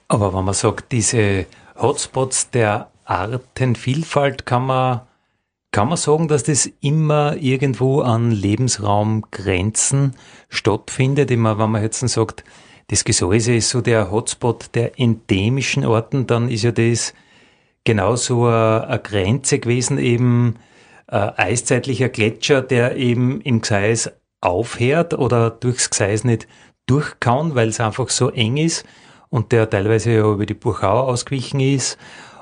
Aber 0.09 0.32
wenn 0.34 0.44
man 0.44 0.55
sagt, 0.55 0.92
diese 0.92 1.44
Hotspots 1.78 2.51
der 2.51 2.90
Artenvielfalt, 3.05 4.47
kann 4.47 4.64
man, 4.64 5.03
kann 5.72 5.88
man 5.88 5.99
sagen, 5.99 6.26
dass 6.26 6.44
das 6.44 6.70
immer 6.80 7.36
irgendwo 7.36 8.01
an 8.01 8.30
Lebensraumgrenzen 8.30 10.14
stattfindet? 10.49 11.30
Immer, 11.30 11.59
wenn 11.59 11.70
man 11.70 11.82
jetzt 11.82 12.01
sagt, 12.01 12.44
das 12.88 13.05
Gesäuse 13.05 13.57
ist 13.57 13.68
so 13.68 13.82
der 13.82 14.11
Hotspot 14.11 14.70
der 14.74 14.99
endemischen 14.99 15.84
Orten, 15.84 16.26
dann 16.26 16.49
ist 16.49 16.62
ja 16.62 16.72
das 16.72 17.12
genauso 17.87 18.47
eine 18.47 19.01
Grenze 19.03 19.59
gewesen, 19.59 19.99
eben 19.99 20.57
ein 21.07 21.30
eiszeitlicher 21.30 22.11
Gletscher, 22.11 22.61
der 22.61 22.97
eben 22.97 23.41
im 23.41 23.62
Gseis 23.62 24.11
aufhört 24.43 25.14
oder 25.14 25.51
durchs 25.51 25.89
Gseis 25.89 26.24
nicht 26.24 26.47
durchkauen, 26.84 27.55
weil 27.55 27.68
es 27.68 27.80
einfach 27.80 28.11
so 28.11 28.28
eng 28.28 28.59
ist 28.59 28.84
und 29.30 29.53
der 29.53 29.70
teilweise 29.70 30.12
ja 30.12 30.30
über 30.30 30.47
die 30.47 30.55
Burchau 30.55 31.01
ausgewichen 31.01 31.61
ist. 31.61 31.97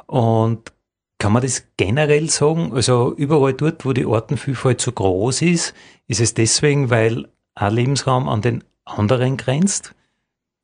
Und 0.06 0.72
kann 1.18 1.32
man 1.32 1.42
das 1.42 1.64
generell 1.76 2.28
sagen? 2.28 2.72
Also 2.74 3.14
überall 3.14 3.54
dort, 3.54 3.84
wo 3.84 3.92
die 3.92 4.06
Artenvielfalt 4.06 4.80
so 4.80 4.92
groß 4.92 5.42
ist, 5.42 5.74
ist 6.06 6.20
es 6.20 6.34
deswegen, 6.34 6.90
weil 6.90 7.28
ein 7.54 7.74
Lebensraum 7.74 8.28
an 8.28 8.42
den 8.42 8.64
anderen 8.84 9.36
grenzt? 9.36 9.94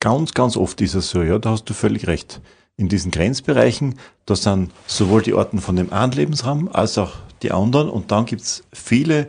Ganz, 0.01 0.33
ganz 0.33 0.57
oft 0.57 0.81
ist 0.81 0.95
es 0.95 1.11
so, 1.11 1.22
ja, 1.22 1.39
da 1.39 1.51
hast 1.51 1.64
du 1.64 1.74
völlig 1.74 2.07
recht. 2.07 2.41
In 2.81 2.89
diesen 2.89 3.11
Grenzbereichen, 3.11 3.97
da 4.24 4.35
sind 4.35 4.72
sowohl 4.87 5.20
die 5.20 5.35
Orten 5.35 5.61
von 5.61 5.76
dem 5.76 5.93
einen 5.93 6.12
Lebensraum 6.12 6.66
als 6.72 6.97
auch 6.97 7.12
die 7.43 7.53
anderen 7.53 7.91
und 7.91 8.11
dann 8.11 8.24
gibt 8.24 8.41
es 8.41 8.64
viele 8.72 9.28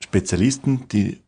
Spezialisten, 0.00 0.86
die 0.92 1.20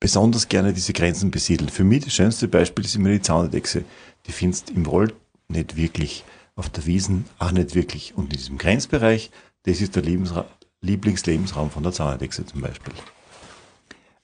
besonders 0.00 0.48
gerne 0.48 0.72
diese 0.72 0.94
Grenzen 0.94 1.30
besiedeln. 1.30 1.68
Für 1.68 1.84
mich 1.84 2.04
das 2.04 2.14
schönste 2.14 2.48
Beispiel 2.48 2.86
ist 2.86 2.96
immer 2.96 3.10
die 3.10 3.20
Zaunerdechse. 3.20 3.84
Die 4.26 4.32
findest 4.32 4.70
im 4.70 4.86
Wald 4.86 5.14
nicht 5.48 5.76
wirklich, 5.76 6.24
auf 6.56 6.70
der 6.70 6.86
Wiesen 6.86 7.26
auch 7.38 7.52
nicht 7.52 7.74
wirklich. 7.74 8.14
Und 8.16 8.32
in 8.32 8.38
diesem 8.38 8.56
Grenzbereich, 8.56 9.30
das 9.64 9.82
ist 9.82 9.96
der 9.96 10.02
Lebensra 10.02 10.46
Lieblingslebensraum 10.80 11.70
von 11.70 11.82
der 11.82 11.92
Zaunerdechse 11.92 12.46
zum 12.46 12.62
Beispiel. 12.62 12.94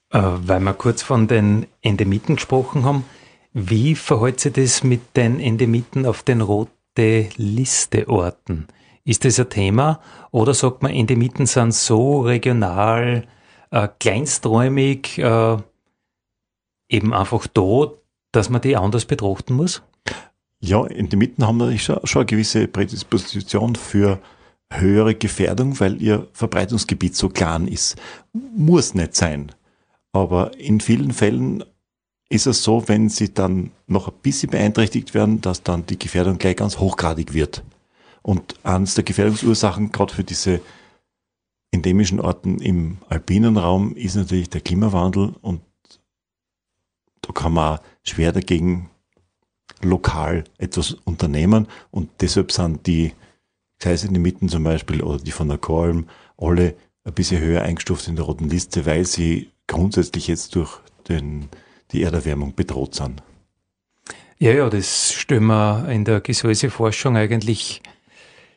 Äh, 0.09 0.19
weil 0.23 0.61
wir 0.61 0.73
kurz 0.73 1.03
von 1.03 1.27
den 1.27 1.67
Endemiten 1.83 2.37
gesprochen 2.37 2.85
haben, 2.85 3.05
wie 3.53 3.95
verhält 3.95 4.39
sich 4.39 4.53
das 4.53 4.83
mit 4.83 5.15
den 5.17 5.39
Endemiten 5.39 6.05
auf 6.05 6.23
den 6.23 6.41
rote 6.41 7.29
Liste 7.35 8.07
Orten? 8.07 8.67
Ist 9.03 9.25
das 9.25 9.39
ein 9.39 9.49
Thema 9.49 9.99
oder 10.31 10.53
sagt 10.53 10.83
man, 10.83 10.91
Endemiten 10.91 11.45
sind 11.45 11.73
so 11.73 12.21
regional, 12.21 13.27
äh, 13.71 13.87
kleinsträumig, 13.99 15.17
äh, 15.17 15.57
eben 16.89 17.13
einfach 17.13 17.47
da, 17.47 17.91
dass 18.31 18.49
man 18.49 18.61
die 18.61 18.77
anders 18.77 19.05
betrachten 19.05 19.55
muss? 19.55 19.81
Ja, 20.59 20.85
Endemiten 20.85 21.45
haben 21.45 21.57
natürlich 21.57 21.83
schon, 21.83 21.99
schon 22.05 22.21
eine 22.21 22.27
gewisse 22.27 22.67
Prädisposition 22.67 23.75
für 23.75 24.19
höhere 24.71 25.15
Gefährdung, 25.15 25.79
weil 25.79 26.01
ihr 26.01 26.27
Verbreitungsgebiet 26.33 27.15
so 27.15 27.29
klein 27.29 27.67
ist. 27.67 27.97
Muss 28.31 28.93
nicht 28.93 29.15
sein. 29.15 29.51
Aber 30.13 30.57
in 30.57 30.79
vielen 30.79 31.11
Fällen 31.11 31.63
ist 32.31 32.47
es 32.47 32.63
so, 32.63 32.87
wenn 32.87 33.09
sie 33.09 33.33
dann 33.33 33.71
noch 33.87 34.07
ein 34.07 34.13
bisschen 34.21 34.51
beeinträchtigt 34.51 35.13
werden, 35.13 35.41
dass 35.41 35.63
dann 35.63 35.85
die 35.85 35.99
Gefährdung 35.99 36.37
gleich 36.37 36.55
ganz 36.55 36.79
hochgradig 36.79 37.33
wird. 37.33 37.61
Und 38.21 38.55
eines 38.63 38.95
der 38.95 39.03
Gefährdungsursachen, 39.03 39.91
gerade 39.91 40.13
für 40.13 40.23
diese 40.23 40.61
endemischen 41.71 42.21
Orten 42.21 42.59
im 42.59 42.99
alpinen 43.09 43.57
Raum, 43.57 43.95
ist 43.95 44.15
natürlich 44.15 44.49
der 44.49 44.61
Klimawandel 44.61 45.33
und 45.41 45.61
da 47.21 47.33
kann 47.33 47.53
man 47.53 47.79
schwer 48.03 48.31
dagegen 48.31 48.89
lokal 49.81 50.45
etwas 50.57 50.93
unternehmen 51.03 51.67
und 51.89 52.09
deshalb 52.21 52.51
sind 52.51 52.87
die 52.87 53.13
Geiselmitten 53.79 54.47
zum 54.47 54.63
Beispiel 54.63 55.01
oder 55.01 55.19
die 55.21 55.31
von 55.31 55.49
der 55.49 55.57
Koralm 55.57 56.07
alle 56.37 56.75
ein 57.03 57.13
bisschen 57.13 57.41
höher 57.41 57.63
eingestuft 57.63 58.07
in 58.07 58.15
der 58.15 58.25
roten 58.25 58.49
Liste, 58.49 58.85
weil 58.85 59.05
sie 59.05 59.51
grundsätzlich 59.67 60.27
jetzt 60.27 60.55
durch 60.55 60.79
den 61.09 61.49
die 61.91 62.03
Erderwärmung 62.03 62.55
bedroht 62.55 62.95
sind. 62.95 63.21
Ja, 64.39 64.51
ja, 64.51 64.69
das 64.69 65.13
stellen 65.13 65.45
wir 65.45 65.87
in 65.89 66.03
der 66.03 66.21
Gesäuseforschung 66.21 67.15
eigentlich 67.15 67.81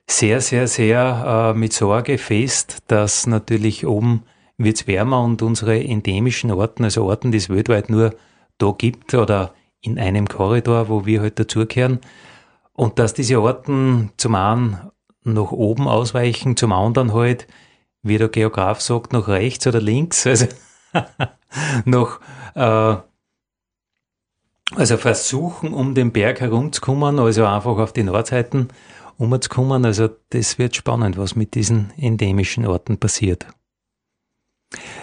sehr, 0.07 0.41
sehr, 0.41 0.67
sehr 0.67 1.53
äh, 1.55 1.59
mit 1.59 1.73
Sorge 1.73 2.19
fest, 2.19 2.79
dass 2.87 3.27
natürlich 3.27 3.87
oben 3.87 4.23
wird 4.57 4.77
es 4.77 4.87
wärmer 4.87 5.23
und 5.23 5.43
unsere 5.43 5.83
endemischen 5.83 6.51
Orten, 6.51 6.85
also 6.85 7.05
Orten, 7.05 7.33
die 7.33 7.39
es 7.39 7.51
weltweit 7.51 7.91
nur 7.91 8.15
da 8.59 8.73
gibt 8.77 9.15
oder 9.15 9.53
in 9.81 9.99
einem 9.99 10.29
Korridor, 10.29 10.89
wo 10.89 11.07
wir 11.07 11.21
halt 11.21 11.39
dazugehören, 11.39 12.01
und 12.73 12.99
dass 12.99 13.15
diese 13.15 13.41
Orten 13.41 14.11
zum 14.17 14.35
einen 14.35 14.91
nach 15.23 15.53
oben 15.53 15.87
ausweichen, 15.89 16.57
zum 16.57 16.73
anderen 16.73 17.13
halt, 17.13 17.47
wie 18.03 18.19
der 18.19 18.29
Geograf 18.29 18.81
sagt, 18.81 19.13
nach 19.13 19.29
rechts 19.29 19.67
oder 19.67 19.81
links, 19.81 20.27
also 20.27 20.47
nach 21.85 22.21
äh, 22.55 23.01
also 24.73 24.97
versuchen, 24.97 25.75
um 25.75 25.95
den 25.95 26.13
Berg 26.13 26.41
herumzukommen, 26.41 27.19
also 27.19 27.45
einfach 27.45 27.79
auf 27.79 27.93
die 27.93 28.03
Nordseiten 28.03 28.69
umzukommen. 29.19 29.85
Also 29.85 30.09
das 30.31 30.59
wird 30.59 30.75
spannend, 30.77 31.17
was 31.17 31.37
mit 31.37 31.55
diesen 31.55 31.93
endemischen 31.97 32.67
Orten 32.67 32.99
passiert. 32.99 33.47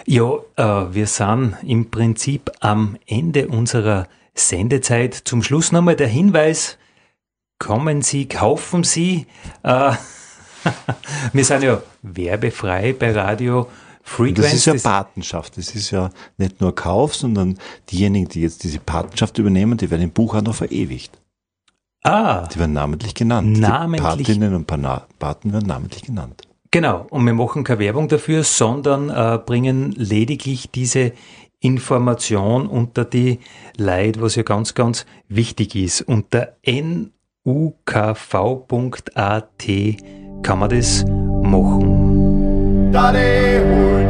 Ja, 0.06 0.34
äh, 0.56 0.94
wir 0.94 1.06
sind 1.06 1.56
im 1.62 1.90
Prinzip 1.90 2.50
am 2.60 2.98
Ende 3.06 3.48
unserer 3.48 4.08
Sendezeit. 4.34 5.14
Zum 5.14 5.42
Schluss 5.42 5.72
nochmal 5.72 5.96
der 5.96 6.08
Hinweis, 6.08 6.78
kommen 7.58 8.02
Sie, 8.02 8.26
kaufen 8.26 8.84
Sie. 8.84 9.26
Äh, 9.62 9.92
wir 11.32 11.44
sind 11.44 11.62
ja 11.62 11.82
werbefrei 12.02 12.92
bei 12.92 13.12
Radio 13.12 13.68
Frequenz. 14.02 14.40
Das 14.40 14.54
ist 14.54 14.66
ja 14.66 14.74
Patenschaft. 14.74 15.56
Das 15.56 15.74
ist 15.74 15.90
ja 15.90 16.10
nicht 16.36 16.60
nur 16.60 16.74
Kauf, 16.74 17.14
sondern 17.14 17.58
diejenigen, 17.90 18.28
die 18.28 18.42
jetzt 18.42 18.64
diese 18.64 18.80
Patenschaft 18.80 19.38
übernehmen, 19.38 19.78
die 19.78 19.90
werden 19.90 20.02
im 20.02 20.10
Buch 20.10 20.34
auch 20.34 20.42
noch 20.42 20.54
verewigt. 20.54 21.18
Ah. 22.02 22.48
Die 22.48 22.58
werden 22.58 22.72
namentlich 22.72 23.14
genannt. 23.14 23.58
Namentlich. 23.58 24.26
Die 24.26 24.32
Patinnen 24.32 24.54
und 24.54 24.66
Paten 24.66 25.52
werden 25.52 25.66
namentlich 25.66 26.02
genannt. 26.02 26.42
Genau. 26.72 27.06
Und 27.10 27.24
wir 27.26 27.34
machen 27.34 27.64
keine 27.64 27.78
Werbung 27.78 28.08
dafür, 28.08 28.42
sondern 28.44 29.10
äh, 29.10 29.38
bringen 29.38 29.92
lediglich 29.92 30.70
diese 30.70 31.12
Information 31.60 32.66
unter 32.66 33.04
die 33.04 33.38
Leid, 33.76 34.20
was 34.20 34.34
ja 34.34 34.42
ganz, 34.42 34.74
ganz 34.74 35.06
wichtig 35.28 35.76
ist. 35.76 36.02
Unter 36.02 36.56
nukv.at 37.44 38.34
kann 40.42 40.58
man 40.58 40.70
das 40.70 41.04
machen. 41.04 42.90
Daddy, 42.92 43.41